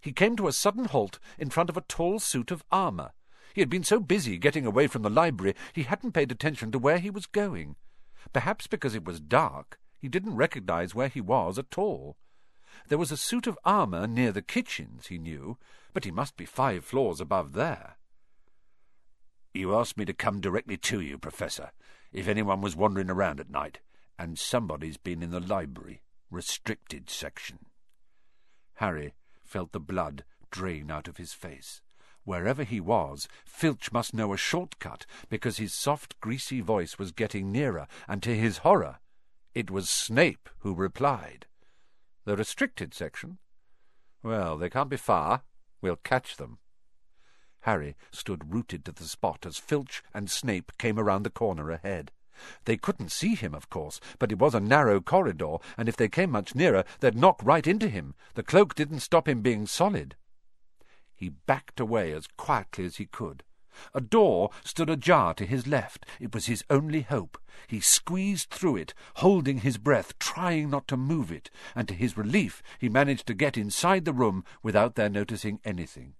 He 0.00 0.12
came 0.12 0.36
to 0.36 0.46
a 0.46 0.52
sudden 0.52 0.84
halt 0.84 1.18
in 1.36 1.50
front 1.50 1.68
of 1.68 1.76
a 1.76 1.80
tall 1.80 2.20
suit 2.20 2.52
of 2.52 2.62
armour. 2.70 3.10
He 3.52 3.60
had 3.60 3.70
been 3.70 3.82
so 3.82 3.98
busy 3.98 4.38
getting 4.38 4.66
away 4.66 4.86
from 4.86 5.02
the 5.02 5.10
library 5.10 5.56
he 5.72 5.82
hadn't 5.82 6.12
paid 6.12 6.30
attention 6.30 6.70
to 6.70 6.78
where 6.78 6.98
he 6.98 7.10
was 7.10 7.26
going. 7.26 7.74
Perhaps 8.32 8.68
because 8.68 8.94
it 8.94 9.04
was 9.04 9.18
dark, 9.18 9.80
he 9.98 10.06
didn't 10.06 10.36
recognize 10.36 10.94
where 10.94 11.08
he 11.08 11.20
was 11.20 11.58
at 11.58 11.76
all. 11.76 12.16
There 12.88 12.98
was 12.98 13.12
a 13.12 13.16
suit 13.16 13.46
of 13.46 13.58
armour 13.64 14.06
near 14.06 14.32
the 14.32 14.42
kitchens, 14.42 15.08
he 15.08 15.18
knew, 15.18 15.58
but 15.92 16.04
he 16.04 16.10
must 16.10 16.36
be 16.36 16.44
five 16.44 16.84
floors 16.84 17.20
above 17.20 17.52
there. 17.52 17.96
You 19.52 19.74
asked 19.74 19.96
me 19.96 20.04
to 20.04 20.12
come 20.12 20.40
directly 20.40 20.76
to 20.76 21.00
you, 21.00 21.18
Professor, 21.18 21.72
if 22.12 22.28
anyone 22.28 22.60
was 22.60 22.76
wandering 22.76 23.10
around 23.10 23.40
at 23.40 23.50
night, 23.50 23.80
and 24.18 24.38
somebody's 24.38 24.96
been 24.96 25.22
in 25.22 25.30
the 25.30 25.40
library, 25.40 26.02
restricted 26.30 27.10
section. 27.10 27.58
Harry 28.74 29.14
felt 29.44 29.72
the 29.72 29.80
blood 29.80 30.24
drain 30.50 30.90
out 30.90 31.08
of 31.08 31.16
his 31.16 31.32
face. 31.32 31.82
Wherever 32.24 32.64
he 32.64 32.80
was, 32.80 33.28
Filch 33.44 33.90
must 33.92 34.14
know 34.14 34.32
a 34.32 34.36
shortcut, 34.36 35.06
because 35.28 35.56
his 35.56 35.74
soft, 35.74 36.20
greasy 36.20 36.60
voice 36.60 36.98
was 36.98 37.12
getting 37.12 37.50
nearer, 37.50 37.86
and 38.06 38.22
to 38.22 38.36
his 38.36 38.58
horror, 38.58 38.98
it 39.54 39.70
was 39.70 39.88
Snape 39.88 40.48
who 40.58 40.74
replied. 40.74 41.46
The 42.30 42.36
restricted 42.36 42.94
section? 42.94 43.38
Well, 44.22 44.56
they 44.56 44.70
can't 44.70 44.88
be 44.88 44.96
far. 44.96 45.42
We'll 45.82 45.96
catch 45.96 46.36
them. 46.36 46.58
Harry 47.62 47.96
stood 48.12 48.54
rooted 48.54 48.84
to 48.84 48.92
the 48.92 49.02
spot 49.02 49.44
as 49.44 49.58
Filch 49.58 50.04
and 50.14 50.30
Snape 50.30 50.70
came 50.78 50.96
around 50.96 51.24
the 51.24 51.30
corner 51.30 51.72
ahead. 51.72 52.12
They 52.66 52.76
couldn't 52.76 53.10
see 53.10 53.34
him, 53.34 53.52
of 53.52 53.68
course, 53.68 53.98
but 54.20 54.30
it 54.30 54.38
was 54.38 54.54
a 54.54 54.60
narrow 54.60 55.00
corridor, 55.00 55.56
and 55.76 55.88
if 55.88 55.96
they 55.96 56.08
came 56.08 56.30
much 56.30 56.54
nearer, 56.54 56.84
they'd 57.00 57.16
knock 57.16 57.40
right 57.42 57.66
into 57.66 57.88
him. 57.88 58.14
The 58.34 58.44
cloak 58.44 58.76
didn't 58.76 59.00
stop 59.00 59.26
him 59.26 59.42
being 59.42 59.66
solid. 59.66 60.14
He 61.12 61.30
backed 61.30 61.80
away 61.80 62.12
as 62.12 62.28
quietly 62.28 62.84
as 62.84 62.98
he 62.98 63.06
could. 63.06 63.42
A 63.94 64.00
door 64.00 64.50
stood 64.64 64.90
ajar 64.90 65.34
to 65.34 65.46
his 65.46 65.66
left. 65.66 66.06
It 66.20 66.34
was 66.34 66.46
his 66.46 66.64
only 66.70 67.02
hope. 67.02 67.38
He 67.66 67.80
squeezed 67.80 68.50
through 68.50 68.76
it, 68.76 68.94
holding 69.16 69.58
his 69.58 69.78
breath, 69.78 70.18
trying 70.18 70.70
not 70.70 70.88
to 70.88 70.96
move 70.96 71.30
it, 71.30 71.50
and 71.74 71.88
to 71.88 71.94
his 71.94 72.16
relief 72.16 72.62
he 72.78 72.88
managed 72.88 73.26
to 73.26 73.34
get 73.34 73.56
inside 73.56 74.04
the 74.04 74.12
room 74.12 74.44
without 74.62 74.94
their 74.94 75.08
noticing 75.08 75.60
anything. 75.64 76.14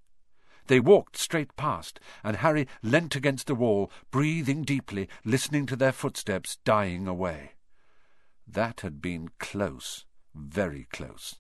They 0.67 0.81
walked 0.81 1.17
straight 1.17 1.57
past, 1.57 1.99
and 2.23 2.37
Harry 2.37 2.69
leant 2.83 3.17
against 3.17 3.47
the 3.47 3.55
wall, 3.55 3.91
breathing 4.11 4.63
deeply, 4.63 5.09
listening 5.25 5.67
to 5.67 5.77
their 5.77 5.93
footsteps 5.93 6.59
dying 6.65 7.09
away. 7.09 7.53
That 8.47 8.81
had 8.83 9.03
been 9.03 9.31
close, 9.39 10.05
very 10.35 10.85
close. 10.93 11.37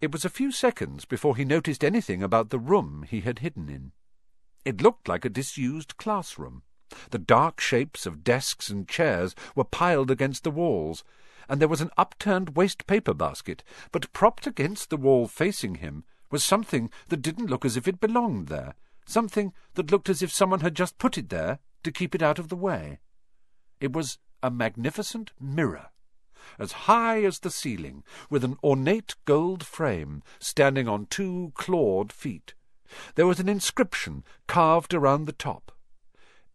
It 0.00 0.12
was 0.12 0.24
a 0.24 0.30
few 0.30 0.52
seconds 0.52 1.04
before 1.04 1.34
he 1.34 1.44
noticed 1.44 1.82
anything 1.82 2.22
about 2.22 2.50
the 2.50 2.58
room 2.58 3.04
he 3.08 3.22
had 3.22 3.40
hidden 3.40 3.68
in. 3.68 3.92
It 4.64 4.82
looked 4.82 5.08
like 5.08 5.24
a 5.24 5.30
disused 5.30 5.96
classroom. 5.96 6.62
The 7.10 7.18
dark 7.18 7.60
shapes 7.60 8.06
of 8.06 8.24
desks 8.24 8.70
and 8.70 8.88
chairs 8.88 9.34
were 9.54 9.64
piled 9.64 10.10
against 10.10 10.44
the 10.44 10.50
walls, 10.50 11.04
and 11.48 11.60
there 11.60 11.68
was 11.68 11.80
an 11.80 11.90
upturned 11.96 12.56
waste 12.56 12.86
paper 12.86 13.14
basket, 13.14 13.62
but 13.92 14.12
propped 14.12 14.46
against 14.46 14.90
the 14.90 14.96
wall 14.96 15.26
facing 15.26 15.76
him 15.76 16.04
was 16.30 16.44
something 16.44 16.90
that 17.08 17.22
didn't 17.22 17.50
look 17.50 17.64
as 17.64 17.76
if 17.76 17.88
it 17.88 18.00
belonged 18.00 18.48
there, 18.48 18.74
something 19.06 19.52
that 19.74 19.90
looked 19.90 20.08
as 20.08 20.22
if 20.22 20.32
someone 20.32 20.60
had 20.60 20.74
just 20.74 20.98
put 20.98 21.16
it 21.16 21.30
there 21.30 21.58
to 21.82 21.92
keep 21.92 22.14
it 22.14 22.22
out 22.22 22.38
of 22.38 22.48
the 22.48 22.56
way. 22.56 23.00
It 23.80 23.92
was 23.92 24.18
a 24.42 24.50
magnificent 24.50 25.32
mirror, 25.40 25.90
as 26.58 26.72
high 26.72 27.22
as 27.24 27.40
the 27.40 27.50
ceiling, 27.50 28.04
with 28.28 28.44
an 28.44 28.56
ornate 28.62 29.14
gold 29.24 29.64
frame 29.64 30.22
standing 30.38 30.88
on 30.88 31.06
two 31.06 31.52
clawed 31.54 32.12
feet. 32.12 32.54
There 33.14 33.26
was 33.26 33.40
an 33.40 33.48
inscription 33.48 34.24
carved 34.46 34.94
around 34.94 35.24
the 35.24 35.32
top. 35.32 35.72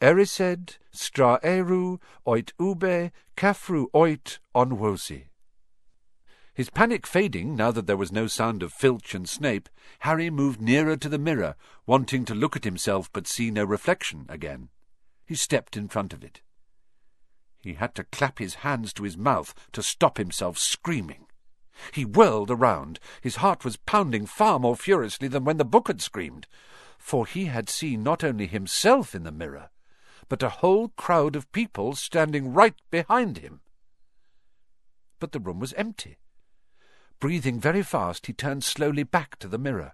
Erised 0.01 0.77
stra 0.91 1.39
eru 1.43 1.99
oit 2.27 2.51
ube 2.59 3.11
cafru 3.37 3.87
oit 3.93 4.39
onwosi. 4.55 5.27
His 6.53 6.69
panic 6.69 7.07
fading 7.07 7.55
now 7.55 7.71
that 7.71 7.87
there 7.87 7.97
was 7.97 8.11
no 8.11 8.27
sound 8.27 8.61
of 8.61 8.71
Filch 8.71 9.15
and 9.15 9.27
Snape, 9.27 9.69
Harry 9.99 10.29
moved 10.29 10.61
nearer 10.61 10.95
to 10.97 11.09
the 11.09 11.17
mirror, 11.17 11.55
wanting 11.87 12.25
to 12.25 12.35
look 12.35 12.55
at 12.55 12.63
himself 12.63 13.09
but 13.11 13.27
see 13.27 13.49
no 13.49 13.63
reflection 13.63 14.25
again. 14.29 14.69
He 15.25 15.35
stepped 15.35 15.75
in 15.75 15.87
front 15.87 16.13
of 16.13 16.23
it. 16.23 16.41
He 17.61 17.73
had 17.73 17.95
to 17.95 18.03
clap 18.03 18.39
his 18.39 18.55
hands 18.55 18.93
to 18.93 19.03
his 19.03 19.17
mouth 19.17 19.53
to 19.71 19.81
stop 19.81 20.17
himself 20.17 20.57
screaming. 20.57 21.25
He 21.91 22.05
whirled 22.05 22.51
around. 22.51 22.99
His 23.21 23.37
heart 23.37 23.65
was 23.65 23.77
pounding 23.77 24.25
far 24.25 24.59
more 24.59 24.75
furiously 24.75 25.27
than 25.27 25.43
when 25.43 25.57
the 25.57 25.65
book 25.65 25.87
had 25.87 26.01
screamed, 26.01 26.47
for 26.97 27.25
he 27.25 27.45
had 27.45 27.69
seen 27.69 28.03
not 28.03 28.23
only 28.23 28.47
himself 28.47 29.13
in 29.13 29.23
the 29.23 29.31
mirror, 29.31 29.69
but 30.29 30.43
a 30.43 30.49
whole 30.49 30.89
crowd 30.89 31.35
of 31.35 31.51
people 31.51 31.95
standing 31.95 32.53
right 32.53 32.75
behind 32.89 33.39
him. 33.39 33.61
But 35.19 35.31
the 35.31 35.39
room 35.39 35.59
was 35.59 35.73
empty. 35.73 36.19
Breathing 37.19 37.59
very 37.59 37.83
fast, 37.83 38.27
he 38.27 38.33
turned 38.33 38.63
slowly 38.63 39.03
back 39.03 39.37
to 39.39 39.47
the 39.47 39.57
mirror. 39.57 39.93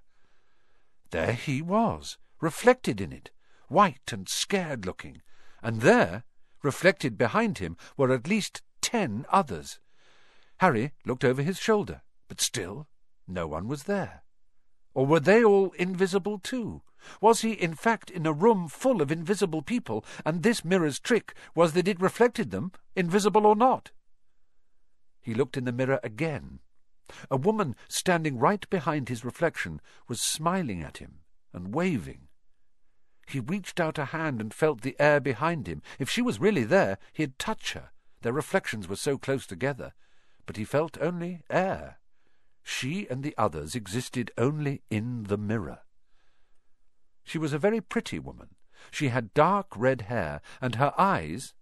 There 1.12 1.34
he 1.34 1.62
was, 1.62 2.18
reflected 2.42 3.02
in 3.02 3.12
it, 3.12 3.32
white 3.68 4.12
and 4.12 4.28
scared-looking, 4.28 5.22
and 5.62 5.82
there, 5.82 6.24
reflected 6.62 7.18
behind 7.18 7.60
him, 7.60 7.78
were 7.98 8.12
at 8.12 8.28
least 8.28 8.62
ten 8.82 9.26
others. 9.30 9.80
Harry 10.60 10.92
looked 11.06 11.24
over 11.24 11.42
his 11.42 11.58
shoulder, 11.58 12.02
but 12.28 12.42
still 12.42 12.88
no 13.28 13.48
one 13.48 13.68
was 13.68 13.84
there. 13.84 14.24
Or 14.94 15.06
were 15.06 15.22
they 15.22 15.44
all 15.44 15.72
invisible 15.72 16.38
too? 16.38 16.82
Was 17.22 17.42
he, 17.42 17.54
in 17.54 17.76
fact, 17.76 18.12
in 18.12 18.26
a 18.26 18.34
room 18.34 18.68
full 18.68 19.02
of 19.02 19.10
invisible 19.10 19.62
people, 19.62 20.04
and 20.26 20.44
this 20.44 20.66
mirror's 20.66 21.00
trick 21.00 21.34
was 21.56 21.72
that 21.74 21.88
it 21.88 22.02
reflected 22.02 22.52
them, 22.52 22.74
invisible 22.94 23.46
or 23.46 23.56
not? 23.56 23.92
He 25.22 25.34
looked 25.34 25.56
in 25.56 25.64
the 25.64 25.72
mirror 25.72 26.02
again. 26.04 26.60
A 27.32 27.38
woman 27.38 27.76
standing 27.88 28.38
right 28.38 28.70
behind 28.70 29.08
his 29.08 29.24
reflection 29.24 29.80
was 30.10 30.22
smiling 30.22 30.84
at 30.84 30.98
him 30.98 31.22
and 31.54 31.74
waving. 31.74 32.28
He 33.28 33.40
reached 33.40 33.80
out 33.80 33.98
a 33.98 34.06
hand 34.06 34.42
and 34.42 34.54
felt 34.54 34.82
the 34.82 34.98
air 35.00 35.22
behind 35.22 35.68
him. 35.68 35.82
If 36.00 36.10
she 36.10 36.22
was 36.22 36.42
really 36.42 36.66
there, 36.66 36.98
he'd 37.14 37.40
touch 37.40 37.74
her. 37.74 37.92
Their 38.22 38.34
reflections 38.34 38.90
were 38.90 38.98
so 38.98 39.18
close 39.18 39.48
together 39.48 39.94
but 40.50 40.58
he 40.58 40.66
felt 40.66 40.98
only 41.00 41.44
air. 41.52 42.00
She 42.64 43.08
and 43.08 43.22
the 43.22 43.36
others 43.38 43.76
existed 43.76 44.32
only 44.36 44.82
in 44.90 45.26
the 45.26 45.38
mirror. 45.38 45.82
She 47.24 47.38
was 47.38 47.54
a 47.54 47.60
very 47.60 47.82
pretty 47.82 48.18
woman. 48.18 48.56
She 48.90 49.10
had 49.10 49.36
dark 49.36 49.68
red 49.76 50.02
hair, 50.10 50.42
and 50.60 50.74
her 50.74 50.92
eyes, 50.98 51.54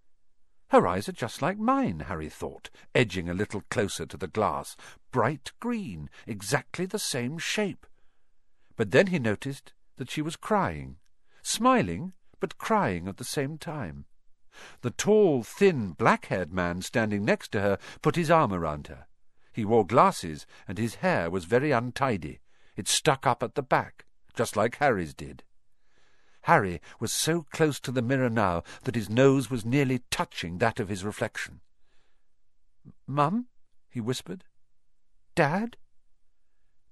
Her 0.70 0.86
eyes 0.86 1.06
are 1.06 1.12
just 1.12 1.42
like 1.42 1.58
mine, 1.58 2.00
Harry 2.06 2.30
thought, 2.30 2.70
edging 2.94 3.28
a 3.28 3.34
little 3.34 3.62
closer 3.68 4.06
to 4.06 4.16
the 4.16 4.26
glass. 4.26 4.74
Bright 5.12 5.52
green, 5.60 6.08
exactly 6.26 6.86
the 6.86 6.98
same 6.98 7.36
shape. 7.36 7.86
But 8.74 8.90
then 8.90 9.08
he 9.08 9.18
noticed 9.18 9.74
that 9.98 10.10
she 10.10 10.22
was 10.22 10.36
crying, 10.36 10.96
smiling, 11.42 12.14
but 12.40 12.56
crying 12.56 13.06
at 13.06 13.18
the 13.18 13.22
same 13.22 13.58
time. 13.58 14.06
The 14.82 14.90
tall, 14.90 15.42
thin, 15.42 15.92
black-haired 15.92 16.52
man 16.52 16.82
standing 16.82 17.24
next 17.24 17.52
to 17.52 17.60
her 17.60 17.78
put 18.02 18.16
his 18.16 18.30
arm 18.30 18.52
around 18.52 18.86
her. 18.88 19.06
He 19.52 19.64
wore 19.64 19.86
glasses, 19.86 20.46
and 20.66 20.78
his 20.78 20.96
hair 20.96 21.30
was 21.30 21.44
very 21.44 21.72
untidy. 21.72 22.40
It 22.76 22.86
stuck 22.86 23.26
up 23.26 23.42
at 23.42 23.54
the 23.54 23.62
back, 23.62 24.06
just 24.34 24.56
like 24.56 24.76
Harry's 24.76 25.14
did. 25.14 25.42
Harry 26.42 26.80
was 27.00 27.12
so 27.12 27.42
close 27.50 27.80
to 27.80 27.90
the 27.90 28.02
mirror 28.02 28.30
now 28.30 28.62
that 28.84 28.94
his 28.94 29.10
nose 29.10 29.50
was 29.50 29.64
nearly 29.64 30.00
touching 30.10 30.58
that 30.58 30.80
of 30.80 30.88
his 30.88 31.04
reflection. 31.04 31.60
Mum? 33.06 33.46
he 33.90 34.00
whispered. 34.00 34.44
Dad? 35.34 35.76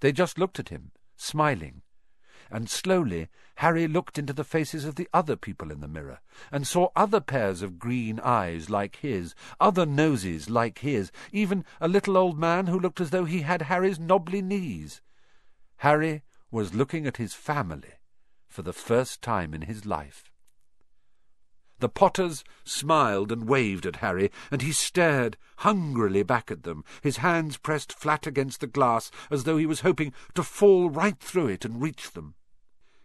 They 0.00 0.12
just 0.12 0.38
looked 0.38 0.58
at 0.58 0.68
him, 0.68 0.92
smiling, 1.16 1.82
and 2.50 2.70
slowly 2.70 3.28
Harry 3.56 3.88
looked 3.88 4.18
into 4.18 4.32
the 4.32 4.44
faces 4.44 4.84
of 4.84 4.96
the 4.96 5.08
other 5.12 5.36
people 5.36 5.70
in 5.70 5.80
the 5.80 5.88
mirror, 5.88 6.20
and 6.52 6.66
saw 6.66 6.88
other 6.94 7.20
pairs 7.20 7.62
of 7.62 7.78
green 7.78 8.20
eyes 8.20 8.68
like 8.68 8.96
his, 8.96 9.34
other 9.58 9.86
noses 9.86 10.50
like 10.50 10.80
his, 10.80 11.10
even 11.32 11.64
a 11.80 11.88
little 11.88 12.16
old 12.16 12.38
man 12.38 12.66
who 12.66 12.78
looked 12.78 13.00
as 13.00 13.10
though 13.10 13.24
he 13.24 13.42
had 13.42 13.62
Harry's 13.62 13.98
knobbly 13.98 14.42
knees. 14.42 15.00
Harry 15.78 16.22
was 16.50 16.74
looking 16.74 17.06
at 17.06 17.16
his 17.16 17.34
family 17.34 17.94
for 18.48 18.62
the 18.62 18.72
first 18.72 19.20
time 19.20 19.52
in 19.52 19.62
his 19.62 19.84
life. 19.84 20.30
The 21.78 21.90
Potters 21.90 22.42
smiled 22.64 23.30
and 23.30 23.46
waved 23.46 23.84
at 23.84 23.96
Harry, 23.96 24.30
and 24.50 24.62
he 24.62 24.72
stared 24.72 25.36
hungrily 25.58 26.22
back 26.22 26.50
at 26.50 26.62
them, 26.62 26.84
his 27.02 27.18
hands 27.18 27.58
pressed 27.58 27.92
flat 27.92 28.26
against 28.26 28.60
the 28.60 28.66
glass 28.66 29.10
as 29.30 29.44
though 29.44 29.58
he 29.58 29.66
was 29.66 29.80
hoping 29.80 30.14
to 30.34 30.42
fall 30.42 30.88
right 30.88 31.20
through 31.20 31.48
it 31.48 31.66
and 31.66 31.82
reach 31.82 32.12
them. 32.12 32.34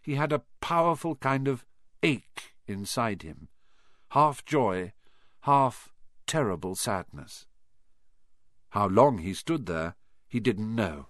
He 0.02 0.16
had 0.16 0.32
a 0.32 0.42
powerful 0.60 1.14
kind 1.16 1.48
of 1.48 1.64
ache 2.02 2.54
inside 2.66 3.22
him, 3.22 3.48
half 4.10 4.44
joy, 4.44 4.92
half 5.42 5.92
terrible 6.26 6.74
sadness. 6.74 7.46
How 8.70 8.88
long 8.88 9.18
he 9.18 9.32
stood 9.34 9.66
there, 9.66 9.94
he 10.28 10.40
didn't 10.40 10.74
know. 10.74 11.06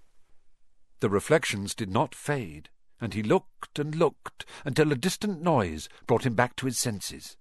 The 1.00 1.09
reflections 1.09 1.74
did 1.74 1.90
not 1.90 2.14
fade 2.14 2.68
and 3.02 3.14
he 3.14 3.22
looked 3.22 3.81
and 3.81 3.96
looked 3.96 4.46
until 4.64 4.92
a 4.92 4.96
distant 4.96 5.42
noise 5.42 5.88
brought 6.07 6.24
him 6.24 6.35
back 6.35 6.55
to 6.57 6.66
his 6.66 6.78
senses. 6.78 7.37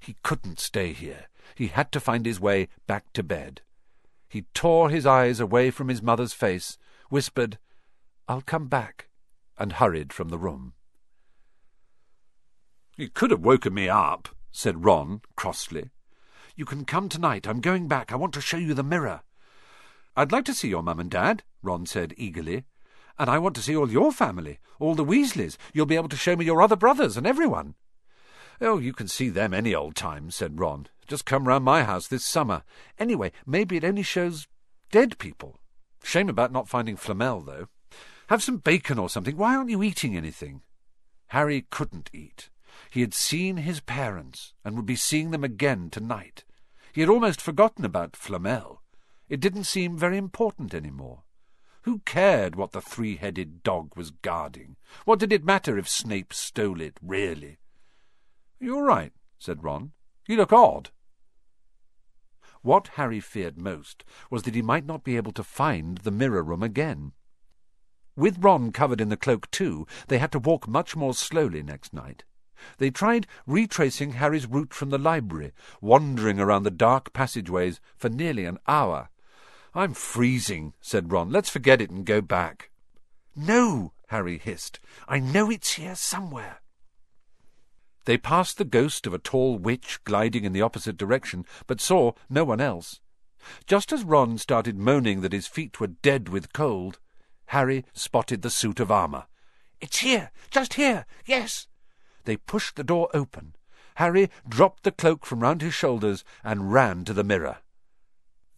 He 0.00 0.16
couldn't 0.22 0.60
stay 0.60 0.92
here. 0.92 1.26
He 1.56 1.66
had 1.66 1.90
to 1.92 2.00
find 2.00 2.24
his 2.24 2.38
way 2.38 2.68
back 2.86 3.12
to 3.14 3.24
bed. 3.24 3.62
He 4.28 4.42
tore 4.54 4.88
his 4.88 5.06
eyes 5.06 5.40
away 5.40 5.72
from 5.72 5.88
his 5.88 6.00
mother's 6.00 6.32
face, 6.32 6.78
whispered, 7.08 7.58
I'll 8.28 8.40
come 8.40 8.68
back, 8.68 9.08
and 9.58 9.72
hurried 9.72 10.12
from 10.12 10.28
the 10.28 10.38
room. 10.38 10.74
You 13.00 13.08
could 13.08 13.30
have 13.30 13.40
woken 13.40 13.72
me 13.72 13.88
up, 13.88 14.28
said 14.52 14.84
Ron 14.84 15.22
crossly. 15.34 15.88
You 16.54 16.66
can 16.66 16.84
come 16.84 17.08
tonight. 17.08 17.48
I'm 17.48 17.62
going 17.62 17.88
back. 17.88 18.12
I 18.12 18.16
want 18.16 18.34
to 18.34 18.42
show 18.42 18.58
you 18.58 18.74
the 18.74 18.82
mirror. 18.82 19.22
I'd 20.14 20.32
like 20.32 20.44
to 20.44 20.52
see 20.52 20.68
your 20.68 20.82
mum 20.82 21.00
and 21.00 21.10
dad, 21.10 21.42
Ron 21.62 21.86
said 21.86 22.12
eagerly. 22.18 22.64
And 23.18 23.30
I 23.30 23.38
want 23.38 23.56
to 23.56 23.62
see 23.62 23.74
all 23.74 23.90
your 23.90 24.12
family, 24.12 24.58
all 24.78 24.94
the 24.94 25.02
Weasleys. 25.02 25.56
You'll 25.72 25.86
be 25.86 25.96
able 25.96 26.10
to 26.10 26.16
show 26.16 26.36
me 26.36 26.44
your 26.44 26.60
other 26.60 26.76
brothers 26.76 27.16
and 27.16 27.26
everyone. 27.26 27.74
Oh, 28.60 28.76
you 28.76 28.92
can 28.92 29.08
see 29.08 29.30
them 29.30 29.54
any 29.54 29.74
old 29.74 29.94
time, 29.94 30.30
said 30.30 30.60
Ron. 30.60 30.86
Just 31.08 31.24
come 31.24 31.48
round 31.48 31.64
my 31.64 31.84
house 31.84 32.06
this 32.06 32.26
summer. 32.26 32.64
Anyway, 32.98 33.32
maybe 33.46 33.78
it 33.78 33.84
only 33.84 34.02
shows 34.02 34.46
dead 34.92 35.16
people. 35.16 35.58
Shame 36.04 36.28
about 36.28 36.52
not 36.52 36.68
finding 36.68 36.96
Flamel, 36.96 37.40
though. 37.40 37.68
Have 38.26 38.42
some 38.42 38.58
bacon 38.58 38.98
or 38.98 39.08
something. 39.08 39.38
Why 39.38 39.56
aren't 39.56 39.70
you 39.70 39.82
eating 39.82 40.18
anything? 40.18 40.60
Harry 41.28 41.66
couldn't 41.70 42.10
eat. 42.12 42.50
He 42.90 43.00
had 43.00 43.14
seen 43.14 43.58
his 43.58 43.80
parents, 43.80 44.54
and 44.64 44.76
would 44.76 44.86
be 44.86 44.96
seeing 44.96 45.30
them 45.30 45.44
again 45.44 45.90
tonight. 45.90 46.44
He 46.92 47.00
had 47.00 47.10
almost 47.10 47.40
forgotten 47.40 47.84
about 47.84 48.16
Flamel. 48.16 48.82
It 49.28 49.40
didn't 49.40 49.64
seem 49.64 49.96
very 49.96 50.16
important 50.16 50.74
any 50.74 50.90
more. 50.90 51.22
Who 51.82 52.00
cared 52.00 52.56
what 52.56 52.72
the 52.72 52.82
three-headed 52.82 53.62
dog 53.62 53.96
was 53.96 54.10
guarding? 54.10 54.76
What 55.04 55.18
did 55.18 55.32
it 55.32 55.44
matter 55.44 55.78
if 55.78 55.88
Snape 55.88 56.32
stole 56.32 56.80
it, 56.80 56.98
really? 57.00 57.58
You're 58.58 58.84
right, 58.84 59.12
said 59.38 59.64
Ron. 59.64 59.92
You 60.26 60.36
look 60.36 60.52
odd. 60.52 60.90
What 62.62 62.88
Harry 62.96 63.20
feared 63.20 63.56
most 63.56 64.04
was 64.30 64.42
that 64.42 64.54
he 64.54 64.62
might 64.62 64.84
not 64.84 65.04
be 65.04 65.16
able 65.16 65.32
to 65.32 65.42
find 65.42 65.98
the 65.98 66.10
mirror 66.10 66.42
room 66.42 66.62
again. 66.62 67.12
With 68.16 68.44
Ron 68.44 68.70
covered 68.70 69.00
in 69.00 69.08
the 69.08 69.16
cloak 69.16 69.50
too, 69.50 69.86
they 70.08 70.18
had 70.18 70.32
to 70.32 70.38
walk 70.38 70.68
much 70.68 70.94
more 70.94 71.14
slowly 71.14 71.62
next 71.62 71.94
night. 71.94 72.24
They 72.78 72.90
tried 72.90 73.26
retracing 73.46 74.12
Harry's 74.12 74.46
route 74.46 74.74
from 74.74 74.90
the 74.90 74.98
library, 74.98 75.52
wandering 75.80 76.40
around 76.40 76.62
the 76.62 76.70
dark 76.70 77.12
passageways 77.12 77.80
for 77.96 78.08
nearly 78.08 78.44
an 78.44 78.58
hour. 78.66 79.08
I'm 79.74 79.94
freezing, 79.94 80.74
said 80.80 81.12
Ron. 81.12 81.30
Let's 81.30 81.48
forget 81.50 81.80
it 81.80 81.90
and 81.90 82.04
go 82.04 82.20
back. 82.20 82.70
No, 83.36 83.92
Harry 84.08 84.38
hissed. 84.38 84.80
I 85.08 85.20
know 85.20 85.50
it's 85.50 85.74
here 85.74 85.94
somewhere. 85.94 86.60
They 88.04 88.18
passed 88.18 88.58
the 88.58 88.64
ghost 88.64 89.06
of 89.06 89.14
a 89.14 89.18
tall 89.18 89.58
witch 89.58 90.00
gliding 90.04 90.44
in 90.44 90.52
the 90.52 90.62
opposite 90.62 90.96
direction, 90.96 91.44
but 91.66 91.80
saw 91.80 92.12
no 92.28 92.44
one 92.44 92.60
else. 92.60 93.00
Just 93.66 93.92
as 93.92 94.04
Ron 94.04 94.38
started 94.38 94.76
moaning 94.76 95.20
that 95.20 95.32
his 95.32 95.46
feet 95.46 95.80
were 95.80 95.86
dead 95.86 96.28
with 96.28 96.52
cold, 96.52 96.98
Harry 97.46 97.84
spotted 97.92 98.42
the 98.42 98.50
suit 98.50 98.80
of 98.80 98.90
armour. 98.90 99.26
It's 99.80 99.98
here, 99.98 100.30
just 100.50 100.74
here, 100.74 101.06
yes. 101.24 101.66
They 102.24 102.36
pushed 102.36 102.76
the 102.76 102.84
door 102.84 103.08
open. 103.14 103.54
Harry 103.96 104.30
dropped 104.48 104.84
the 104.84 104.92
cloak 104.92 105.26
from 105.26 105.40
round 105.40 105.62
his 105.62 105.74
shoulders 105.74 106.24
and 106.42 106.72
ran 106.72 107.04
to 107.04 107.12
the 107.12 107.24
mirror. 107.24 107.58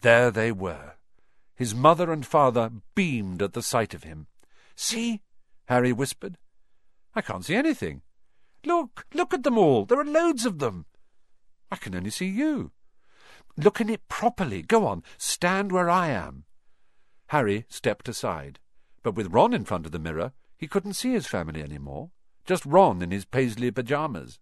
There 0.01 0.31
they 0.31 0.53
were, 0.53 0.95
his 1.55 1.75
mother 1.75 2.13
and 2.13 2.27
father 2.27 2.71
beamed 2.95 3.43
at 3.43 3.53
the 3.53 3.63
sight 3.63 3.95
of 3.95 4.03
him. 4.03 4.27
See? 4.75 5.21
Harry 5.67 5.93
whispered. 5.93 6.39
I 7.15 7.21
can't 7.21 7.45
see 7.45 7.55
anything. 7.55 8.03
Look, 8.65 9.07
look 9.15 9.35
at 9.35 9.43
them 9.43 9.59
all. 9.59 9.85
There 9.85 10.01
are 10.01 10.05
loads 10.05 10.47
of 10.47 10.59
them. 10.59 10.87
I 11.71 11.77
can 11.77 11.95
only 11.95 12.11
see 12.11 12.27
you. 12.27 12.73
Look 13.57 13.81
in 13.81 13.89
it 13.89 14.09
properly. 14.09 14.63
Go 14.63 14.87
on, 14.87 15.03
stand 15.19 15.73
where 15.73 15.91
I 15.91 16.09
am. 16.09 16.45
Harry 17.29 17.65
stepped 17.69 18.09
aside, 18.09 18.59
but 19.03 19.15
with 19.15 19.33
Ron 19.33 19.55
in 19.55 19.65
front 19.65 19.87
of 19.87 19.93
the 19.93 19.99
mirror, 19.99 20.33
he 20.57 20.69
couldn't 20.69 20.95
see 20.95 21.13
his 21.13 21.27
family 21.27 21.63
any 21.63 21.79
more. 21.79 22.11
Just 22.45 22.67
Ron 22.67 23.03
in 23.03 23.11
his 23.11 23.25
paisley 23.25 23.71
pyjamas. 23.71 24.39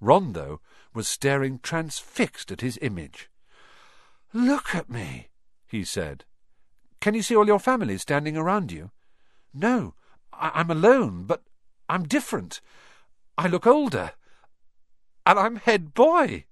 Ron, 0.00 0.32
though, 0.32 0.60
was 0.92 1.06
staring 1.06 1.60
transfixed 1.62 2.50
at 2.50 2.60
his 2.60 2.78
image. 2.82 3.30
Look 4.32 4.74
at 4.74 4.90
me, 4.90 5.28
he 5.66 5.84
said. 5.84 6.24
Can 7.00 7.14
you 7.14 7.22
see 7.22 7.36
all 7.36 7.46
your 7.46 7.58
family 7.58 7.98
standing 7.98 8.36
around 8.36 8.72
you? 8.72 8.90
No, 9.54 9.94
I- 10.32 10.52
I'm 10.54 10.70
alone, 10.70 11.24
but 11.24 11.42
I'm 11.88 12.04
different. 12.04 12.60
I 13.36 13.46
look 13.46 13.66
older. 13.66 14.12
And 15.24 15.38
I'm 15.38 15.56
head 15.56 15.94
boy. 15.94 16.46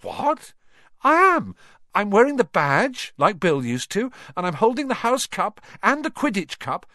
What? 0.00 0.54
I 1.02 1.14
am. 1.14 1.54
I'm 1.94 2.10
wearing 2.10 2.36
the 2.36 2.44
badge, 2.44 3.12
like 3.18 3.40
Bill 3.40 3.64
used 3.64 3.90
to, 3.92 4.10
and 4.36 4.46
I'm 4.46 4.54
holding 4.54 4.88
the 4.88 4.94
house 4.94 5.26
cup 5.26 5.60
and 5.82 6.04
the 6.04 6.10
Quidditch 6.10 6.58
cup. 6.58 6.86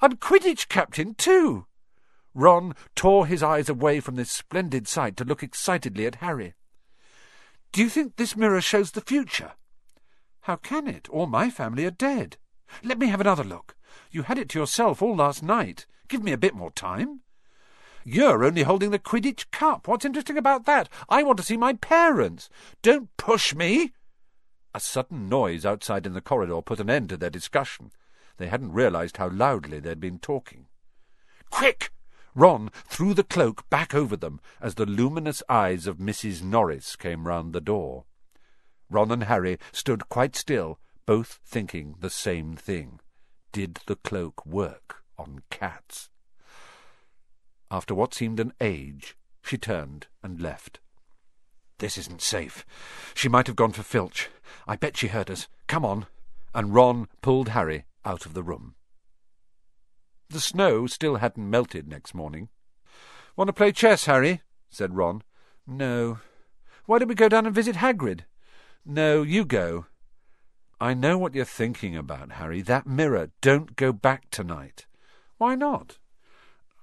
I'm 0.00 0.16
Quidditch 0.16 0.68
captain, 0.68 1.14
too. 1.14 1.66
Ron 2.36 2.74
tore 2.94 3.26
his 3.26 3.42
eyes 3.42 3.70
away 3.70 3.98
from 3.98 4.16
this 4.16 4.30
splendid 4.30 4.86
sight 4.86 5.16
to 5.16 5.24
look 5.24 5.42
excitedly 5.42 6.06
at 6.06 6.16
Harry. 6.16 6.52
Do 7.72 7.82
you 7.82 7.88
think 7.88 8.16
this 8.16 8.36
mirror 8.36 8.60
shows 8.60 8.90
the 8.90 9.00
future? 9.00 9.52
How 10.42 10.56
can 10.56 10.86
it? 10.86 11.08
All 11.08 11.26
my 11.26 11.48
family 11.48 11.86
are 11.86 11.90
dead. 11.90 12.36
Let 12.84 12.98
me 12.98 13.06
have 13.06 13.22
another 13.22 13.42
look. 13.42 13.74
You 14.10 14.24
had 14.24 14.38
it 14.38 14.50
to 14.50 14.58
yourself 14.58 15.00
all 15.00 15.16
last 15.16 15.42
night. 15.42 15.86
Give 16.08 16.22
me 16.22 16.32
a 16.32 16.38
bit 16.38 16.54
more 16.54 16.70
time. 16.70 17.22
You're 18.04 18.44
only 18.44 18.64
holding 18.64 18.90
the 18.90 18.98
Quidditch 18.98 19.50
cup. 19.50 19.88
What's 19.88 20.04
interesting 20.04 20.36
about 20.36 20.66
that? 20.66 20.90
I 21.08 21.22
want 21.22 21.38
to 21.38 21.42
see 21.42 21.56
my 21.56 21.72
parents. 21.72 22.50
Don't 22.82 23.08
push 23.16 23.54
me. 23.54 23.94
A 24.74 24.78
sudden 24.78 25.30
noise 25.30 25.64
outside 25.64 26.04
in 26.04 26.12
the 26.12 26.20
corridor 26.20 26.60
put 26.60 26.80
an 26.80 26.90
end 26.90 27.08
to 27.08 27.16
their 27.16 27.30
discussion. 27.30 27.92
They 28.36 28.48
hadn't 28.48 28.72
realized 28.72 29.16
how 29.16 29.30
loudly 29.30 29.80
they'd 29.80 29.98
been 29.98 30.18
talking. 30.18 30.66
Quick! 31.50 31.90
Ron 32.36 32.68
threw 32.84 33.14
the 33.14 33.24
cloak 33.24 33.68
back 33.70 33.94
over 33.94 34.14
them 34.14 34.40
as 34.60 34.74
the 34.74 34.84
luminous 34.84 35.42
eyes 35.48 35.86
of 35.86 35.96
Mrs. 35.96 36.42
Norris 36.42 36.94
came 36.94 37.26
round 37.26 37.54
the 37.54 37.62
door. 37.62 38.04
Ron 38.90 39.10
and 39.10 39.24
Harry 39.24 39.58
stood 39.72 40.10
quite 40.10 40.36
still, 40.36 40.78
both 41.06 41.40
thinking 41.46 41.96
the 42.00 42.10
same 42.10 42.54
thing. 42.54 43.00
Did 43.52 43.80
the 43.86 43.96
cloak 43.96 44.44
work 44.44 45.02
on 45.18 45.40
cats? 45.50 46.10
After 47.70 47.94
what 47.94 48.12
seemed 48.12 48.38
an 48.38 48.52
age, 48.60 49.16
she 49.42 49.56
turned 49.56 50.06
and 50.22 50.38
left. 50.38 50.78
This 51.78 51.96
isn't 51.96 52.20
safe. 52.20 52.66
She 53.14 53.30
might 53.30 53.46
have 53.46 53.56
gone 53.56 53.72
for 53.72 53.82
Filch. 53.82 54.28
I 54.68 54.76
bet 54.76 54.98
she 54.98 55.08
heard 55.08 55.30
us. 55.30 55.48
Come 55.68 55.86
on. 55.86 56.06
And 56.54 56.74
Ron 56.74 57.08
pulled 57.22 57.48
Harry 57.48 57.86
out 58.04 58.26
of 58.26 58.34
the 58.34 58.42
room. 58.42 58.75
The 60.36 60.42
snow 60.42 60.86
still 60.86 61.16
hadn't 61.16 61.48
melted 61.48 61.88
next 61.88 62.12
morning. 62.12 62.50
Want 63.36 63.48
to 63.48 63.54
play 63.54 63.72
chess, 63.72 64.04
Harry? 64.04 64.42
said 64.68 64.94
Ron. 64.94 65.22
No. 65.66 66.18
Why 66.84 66.98
don't 66.98 67.08
we 67.08 67.14
go 67.14 67.30
down 67.30 67.46
and 67.46 67.54
visit 67.54 67.76
Hagrid? 67.76 68.26
No, 68.84 69.22
you 69.22 69.46
go. 69.46 69.86
I 70.78 70.92
know 70.92 71.16
what 71.16 71.34
you're 71.34 71.46
thinking 71.46 71.96
about, 71.96 72.32
Harry. 72.32 72.60
That 72.60 72.86
mirror. 72.86 73.30
Don't 73.40 73.76
go 73.76 73.94
back 73.94 74.30
tonight. 74.30 74.84
Why 75.38 75.54
not? 75.54 75.96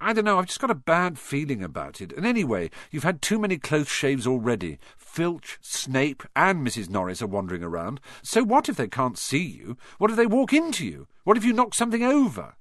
I 0.02 0.14
don't 0.14 0.26
know, 0.26 0.40
I've 0.40 0.48
just 0.48 0.60
got 0.60 0.72
a 0.72 0.76
bad 0.76 1.20
feeling 1.20 1.64
about 1.64 2.02
it. 2.02 2.12
And 2.12 2.26
anyway, 2.26 2.72
you've 2.90 3.04
had 3.04 3.22
too 3.22 3.38
many 3.38 3.60
close 3.60 3.88
shaves 3.88 4.26
already. 4.26 4.80
Filch, 4.98 5.60
Snape, 5.62 6.24
and 6.36 6.66
Mrs. 6.66 6.90
Norris 6.90 7.22
are 7.22 7.28
wandering 7.28 7.64
around. 7.64 8.02
So 8.24 8.44
what 8.44 8.68
if 8.68 8.78
they 8.78 8.88
can't 8.88 9.16
see 9.16 9.46
you? 9.46 9.78
What 10.00 10.10
if 10.10 10.18
they 10.18 10.26
walk 10.26 10.54
into 10.54 10.88
you? 10.88 11.06
What 11.24 11.38
if 11.38 11.46
you 11.46 11.54
knock 11.54 11.76
something 11.76 12.02
over? 12.02 12.56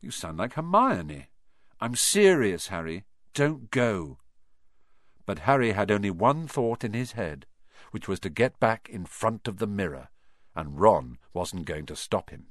You 0.00 0.10
sound 0.10 0.38
like 0.38 0.54
Hermione. 0.54 1.28
I'm 1.78 1.94
serious, 1.94 2.68
Harry. 2.68 3.04
Don't 3.34 3.70
go. 3.70 4.18
But 5.26 5.40
Harry 5.40 5.72
had 5.72 5.90
only 5.90 6.10
one 6.10 6.48
thought 6.48 6.84
in 6.84 6.94
his 6.94 7.12
head, 7.12 7.46
which 7.90 8.08
was 8.08 8.18
to 8.20 8.30
get 8.30 8.58
back 8.58 8.88
in 8.88 9.04
front 9.04 9.46
of 9.46 9.58
the 9.58 9.66
mirror, 9.66 10.08
and 10.54 10.80
Ron 10.80 11.18
wasn't 11.34 11.66
going 11.66 11.86
to 11.86 11.96
stop 11.96 12.30
him. 12.30 12.46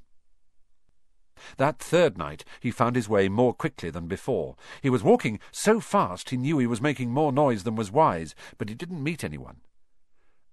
That 1.57 1.79
third 1.79 2.17
night 2.17 2.43
he 2.59 2.69
found 2.69 2.95
his 2.95 3.09
way 3.09 3.29
more 3.29 3.53
quickly 3.53 3.89
than 3.89 4.07
before. 4.07 4.55
He 4.81 4.89
was 4.89 5.03
walking 5.03 5.39
so 5.51 5.79
fast 5.79 6.29
he 6.29 6.37
knew 6.37 6.59
he 6.59 6.67
was 6.67 6.81
making 6.81 7.11
more 7.11 7.31
noise 7.31 7.63
than 7.63 7.75
was 7.75 7.91
wise, 7.91 8.35
but 8.57 8.69
he 8.69 8.75
didn't 8.75 9.03
meet 9.03 9.23
anyone. 9.23 9.61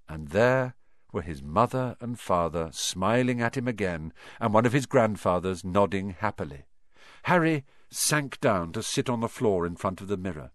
And 0.08 0.28
there 0.28 0.76
were 1.12 1.22
his 1.22 1.42
mother 1.42 1.96
and 2.00 2.18
father 2.18 2.70
smiling 2.72 3.40
at 3.40 3.56
him 3.56 3.68
again, 3.68 4.12
and 4.40 4.54
one 4.54 4.64
of 4.64 4.72
his 4.72 4.86
grandfathers 4.86 5.64
nodding 5.64 6.10
happily. 6.10 6.64
Harry 7.26 7.64
sank 7.90 8.40
down 8.40 8.70
to 8.70 8.80
sit 8.80 9.10
on 9.10 9.18
the 9.18 9.28
floor 9.28 9.66
in 9.66 9.74
front 9.74 10.00
of 10.00 10.06
the 10.06 10.16
mirror. 10.16 10.52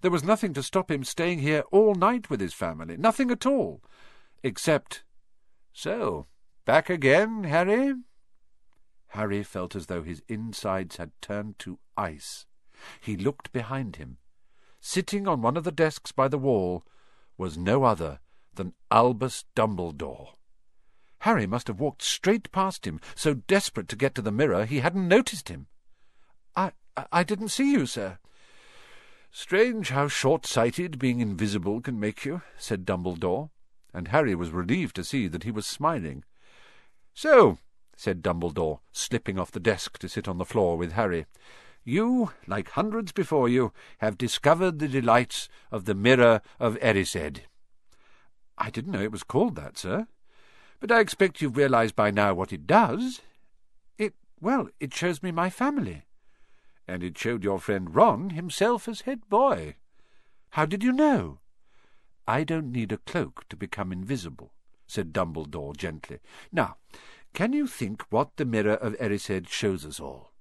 There 0.00 0.12
was 0.12 0.22
nothing 0.22 0.54
to 0.54 0.62
stop 0.62 0.88
him 0.88 1.02
staying 1.02 1.40
here 1.40 1.64
all 1.72 1.96
night 1.96 2.30
with 2.30 2.40
his 2.40 2.54
family, 2.54 2.96
nothing 2.96 3.32
at 3.32 3.44
all, 3.44 3.82
except... 4.44 5.02
So, 5.72 6.28
back 6.64 6.88
again, 6.88 7.42
Harry? 7.42 7.94
Harry 9.08 9.42
felt 9.42 9.74
as 9.74 9.86
though 9.86 10.04
his 10.04 10.22
insides 10.28 10.98
had 10.98 11.10
turned 11.20 11.58
to 11.58 11.80
ice. 11.96 12.46
He 13.00 13.16
looked 13.16 13.50
behind 13.50 13.96
him. 13.96 14.18
Sitting 14.80 15.26
on 15.26 15.42
one 15.42 15.56
of 15.56 15.64
the 15.64 15.72
desks 15.72 16.12
by 16.12 16.28
the 16.28 16.38
wall 16.38 16.84
was 17.36 17.58
no 17.58 17.82
other 17.82 18.20
than 18.54 18.74
Albus 18.88 19.46
Dumbledore. 19.56 20.34
Harry 21.22 21.48
must 21.48 21.66
have 21.66 21.80
walked 21.80 22.02
straight 22.02 22.52
past 22.52 22.86
him, 22.86 23.00
so 23.16 23.34
desperate 23.34 23.88
to 23.88 23.96
get 23.96 24.14
to 24.14 24.22
the 24.22 24.30
mirror 24.30 24.64
he 24.64 24.78
hadn't 24.78 25.08
noticed 25.08 25.48
him. 25.48 25.66
I, 26.56 26.72
I 27.12 27.24
didn't 27.24 27.48
see 27.48 27.72
you, 27.72 27.86
sir. 27.86 28.18
Strange 29.30 29.90
how 29.90 30.06
short-sighted 30.06 30.98
being 30.98 31.20
invisible 31.20 31.80
can 31.80 31.98
make 31.98 32.24
you, 32.24 32.42
said 32.56 32.84
Dumbledore, 32.84 33.50
and 33.92 34.08
Harry 34.08 34.34
was 34.34 34.50
relieved 34.50 34.94
to 34.96 35.04
see 35.04 35.26
that 35.28 35.42
he 35.42 35.50
was 35.50 35.66
smiling. 35.66 36.24
So, 37.12 37.58
said 37.96 38.22
Dumbledore, 38.22 38.78
slipping 38.92 39.38
off 39.38 39.50
the 39.50 39.60
desk 39.60 39.98
to 39.98 40.08
sit 40.08 40.28
on 40.28 40.38
the 40.38 40.44
floor 40.44 40.76
with 40.76 40.92
Harry. 40.92 41.26
You, 41.84 42.30
like 42.46 42.70
hundreds 42.70 43.12
before 43.12 43.48
you, 43.48 43.72
have 43.98 44.16
discovered 44.16 44.78
the 44.78 44.88
delights 44.88 45.48
of 45.70 45.84
the 45.84 45.94
Mirror 45.94 46.40
of 46.58 46.78
Erised. 46.78 47.40
I 48.56 48.70
didn't 48.70 48.92
know 48.92 49.02
it 49.02 49.12
was 49.12 49.22
called 49.22 49.56
that, 49.56 49.76
sir. 49.76 50.06
But 50.80 50.92
I 50.92 51.00
expect 51.00 51.42
you've 51.42 51.56
realized 51.56 51.96
by 51.96 52.10
now 52.10 52.34
what 52.34 52.52
it 52.52 52.66
does. 52.66 53.20
It, 53.98 54.14
well, 54.40 54.68
it 54.80 54.94
shows 54.94 55.22
me 55.22 55.32
my 55.32 55.50
family. 55.50 56.03
And 56.86 57.02
it 57.02 57.16
showed 57.16 57.44
your 57.44 57.58
friend 57.58 57.94
Ron 57.94 58.30
himself 58.30 58.88
as 58.88 59.02
head 59.02 59.28
boy. 59.28 59.76
How 60.50 60.66
did 60.66 60.84
you 60.84 60.92
know? 60.92 61.40
I 62.26 62.44
don't 62.44 62.72
need 62.72 62.92
a 62.92 62.98
cloak 62.98 63.44
to 63.48 63.56
become 63.56 63.92
invisible, 63.92 64.52
said 64.86 65.12
Dumbledore 65.12 65.76
gently. 65.76 66.20
Now, 66.52 66.76
can 67.32 67.52
you 67.52 67.66
think 67.66 68.04
what 68.10 68.36
the 68.36 68.44
mirror 68.44 68.74
of 68.74 68.96
Erised 68.98 69.48
shows 69.48 69.84
us 69.84 69.98
all? 69.98 70.32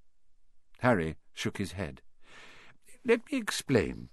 Harry 0.79 1.15
shook 1.34 1.58
his 1.58 1.73
head. 1.73 2.01
Let 3.06 3.32
me 3.32 3.38
explain. 3.38 4.10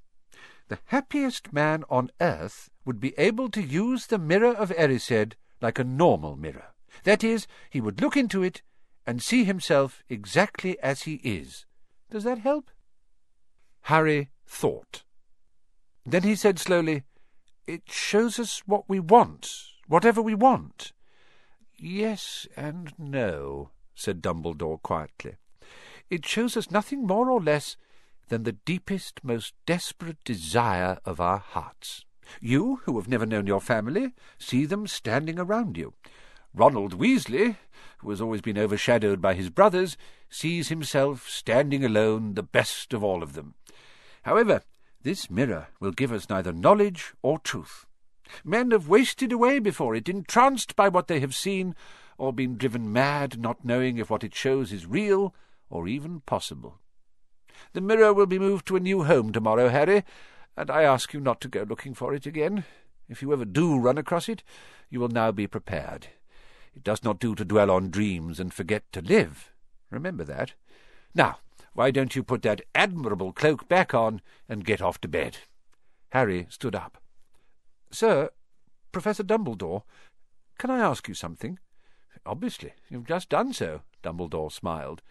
The 0.68 0.78
happiest 0.86 1.52
man 1.52 1.84
on 1.90 2.10
earth 2.20 2.70
would 2.84 3.00
be 3.00 3.12
able 3.18 3.50
to 3.50 3.62
use 3.62 4.06
the 4.06 4.18
mirror 4.18 4.54
of 4.54 4.70
Erised 4.70 5.34
like 5.60 5.78
a 5.78 5.84
normal 5.84 6.36
mirror. 6.36 6.74
That 7.04 7.22
is, 7.22 7.46
he 7.68 7.80
would 7.80 8.00
look 8.00 8.16
into 8.16 8.42
it 8.42 8.62
and 9.06 9.22
see 9.22 9.44
himself 9.44 10.02
exactly 10.08 10.78
as 10.80 11.02
he 11.02 11.14
is. 11.22 11.66
Does 12.10 12.24
that 12.24 12.38
help? 12.38 12.70
Harry 13.82 14.30
thought. 14.46 15.04
Then 16.04 16.22
he 16.22 16.34
said 16.34 16.58
slowly, 16.58 17.04
It 17.66 17.82
shows 17.86 18.38
us 18.38 18.62
what 18.66 18.88
we 18.88 18.98
want, 18.98 19.52
whatever 19.86 20.20
we 20.20 20.34
want. 20.34 20.92
Yes 21.78 22.46
and 22.56 22.92
no, 22.98 23.70
said 23.94 24.20
Dumbledore 24.20 24.82
quietly. 24.82 25.36
It 26.10 26.26
shows 26.26 26.56
us 26.56 26.70
nothing 26.70 27.06
more 27.06 27.30
or 27.30 27.40
less 27.40 27.76
than 28.28 28.42
the 28.42 28.52
deepest, 28.52 29.22
most 29.22 29.54
desperate 29.64 30.22
desire 30.24 30.98
of 31.04 31.20
our 31.20 31.38
hearts. 31.38 32.04
You, 32.40 32.80
who 32.84 32.98
have 32.98 33.08
never 33.08 33.26
known 33.26 33.46
your 33.46 33.60
family, 33.60 34.14
see 34.38 34.66
them 34.66 34.86
standing 34.86 35.38
around 35.38 35.76
you. 35.76 35.94
Ronald 36.54 36.98
Weasley, 36.98 37.56
who 37.98 38.10
has 38.10 38.20
always 38.20 38.40
been 38.40 38.58
overshadowed 38.58 39.20
by 39.20 39.34
his 39.34 39.50
brothers, 39.50 39.96
sees 40.30 40.68
himself 40.68 41.28
standing 41.28 41.84
alone, 41.84 42.34
the 42.34 42.42
best 42.42 42.94
of 42.94 43.04
all 43.04 43.22
of 43.22 43.34
them. 43.34 43.54
However, 44.22 44.62
this 45.02 45.28
mirror 45.28 45.68
will 45.80 45.92
give 45.92 46.12
us 46.12 46.30
neither 46.30 46.52
knowledge 46.52 47.12
or 47.22 47.38
truth. 47.38 47.86
Men 48.44 48.70
have 48.70 48.88
wasted 48.88 49.32
away 49.32 49.58
before 49.58 49.94
it, 49.94 50.08
entranced 50.08 50.76
by 50.76 50.88
what 50.88 51.08
they 51.08 51.20
have 51.20 51.34
seen, 51.34 51.74
or 52.16 52.32
been 52.32 52.56
driven 52.56 52.92
mad, 52.92 53.40
not 53.40 53.64
knowing 53.64 53.98
if 53.98 54.08
what 54.08 54.22
it 54.22 54.34
shows 54.34 54.72
is 54.72 54.86
real 54.86 55.34
or 55.68 55.88
even 55.88 56.20
possible. 56.20 56.78
The 57.72 57.80
mirror 57.80 58.12
will 58.12 58.26
be 58.26 58.38
moved 58.38 58.66
to 58.66 58.76
a 58.76 58.80
new 58.80 59.04
home 59.04 59.32
tomorrow, 59.32 59.68
Harry, 59.68 60.04
and 60.56 60.70
I 60.70 60.82
ask 60.82 61.12
you 61.12 61.20
not 61.20 61.40
to 61.40 61.48
go 61.48 61.62
looking 61.62 61.94
for 61.94 62.14
it 62.14 62.26
again. 62.26 62.64
If 63.08 63.22
you 63.22 63.32
ever 63.32 63.44
do 63.44 63.78
run 63.78 63.98
across 63.98 64.28
it, 64.28 64.42
you 64.88 65.00
will 65.00 65.08
now 65.08 65.32
be 65.32 65.46
prepared. 65.46 66.08
It 66.74 66.84
does 66.84 67.02
not 67.02 67.18
do 67.18 67.34
to 67.34 67.44
dwell 67.44 67.70
on 67.70 67.90
dreams 67.90 68.38
and 68.38 68.54
forget 68.54 68.84
to 68.92 69.00
live. 69.00 69.49
Remember 69.90 70.24
that. 70.24 70.54
Now, 71.14 71.38
why 71.72 71.90
don't 71.90 72.14
you 72.16 72.22
put 72.22 72.42
that 72.42 72.62
admirable 72.74 73.32
cloak 73.32 73.68
back 73.68 73.94
on 73.94 74.20
and 74.48 74.64
get 74.64 74.82
off 74.82 75.00
to 75.02 75.08
bed? 75.08 75.38
Harry 76.10 76.46
stood 76.48 76.74
up. 76.74 76.98
Sir, 77.90 78.30
Professor 78.92 79.22
Dumbledore, 79.22 79.82
can 80.58 80.70
I 80.70 80.78
ask 80.78 81.08
you 81.08 81.14
something? 81.14 81.58
Obviously. 82.26 82.72
You've 82.88 83.06
just 83.06 83.28
done 83.28 83.52
so, 83.52 83.82
Dumbledore 84.02 84.52
smiled. 84.52 85.02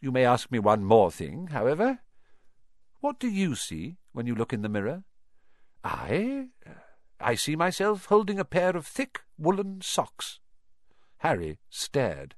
You 0.00 0.12
may 0.12 0.24
ask 0.24 0.50
me 0.50 0.58
one 0.58 0.84
more 0.84 1.10
thing, 1.10 1.48
however. 1.48 2.00
What 3.00 3.18
do 3.18 3.28
you 3.28 3.54
see 3.54 3.96
when 4.12 4.26
you 4.26 4.34
look 4.34 4.52
in 4.52 4.62
the 4.62 4.68
mirror? 4.68 5.04
I? 5.82 6.48
I 7.20 7.34
see 7.34 7.56
myself 7.56 8.06
holding 8.06 8.38
a 8.38 8.44
pair 8.44 8.76
of 8.76 8.86
thick 8.86 9.20
woolen 9.38 9.80
socks. 9.82 10.38
Harry 11.18 11.58
stared. 11.68 12.34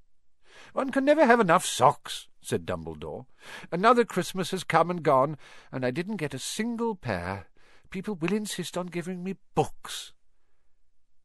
One 0.72 0.90
can 0.90 1.04
never 1.04 1.26
have 1.26 1.40
enough 1.40 1.64
socks, 1.64 2.28
said 2.40 2.66
Dumbledore. 2.66 3.26
Another 3.72 4.04
Christmas 4.04 4.50
has 4.50 4.64
come 4.64 4.90
and 4.90 5.02
gone, 5.02 5.36
and 5.72 5.84
I 5.84 5.90
didn't 5.90 6.16
get 6.16 6.34
a 6.34 6.38
single 6.38 6.94
pair. 6.94 7.46
People 7.90 8.14
will 8.14 8.32
insist 8.32 8.76
on 8.76 8.86
giving 8.86 9.22
me 9.22 9.36
books. 9.54 10.12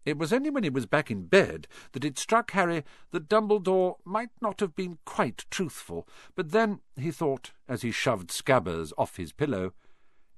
It 0.03 0.17
was 0.17 0.33
only 0.33 0.49
when 0.49 0.63
he 0.63 0.69
was 0.69 0.87
back 0.87 1.11
in 1.11 1.27
bed 1.27 1.67
that 1.91 2.03
it 2.03 2.17
struck 2.17 2.51
Harry 2.51 2.83
that 3.11 3.29
Dumbledore 3.29 3.97
might 4.03 4.31
not 4.41 4.59
have 4.59 4.75
been 4.75 4.97
quite 5.05 5.45
truthful, 5.51 6.07
but 6.35 6.51
then, 6.51 6.79
he 6.95 7.11
thought, 7.11 7.51
as 7.67 7.83
he 7.83 7.91
shoved 7.91 8.29
Scabbers 8.29 8.93
off 8.97 9.17
his 9.17 9.31
pillow, 9.31 9.73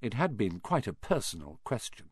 it 0.01 0.15
had 0.15 0.35
been 0.35 0.59
quite 0.59 0.85
a 0.85 0.93
personal 0.93 1.59
question. 1.63 2.09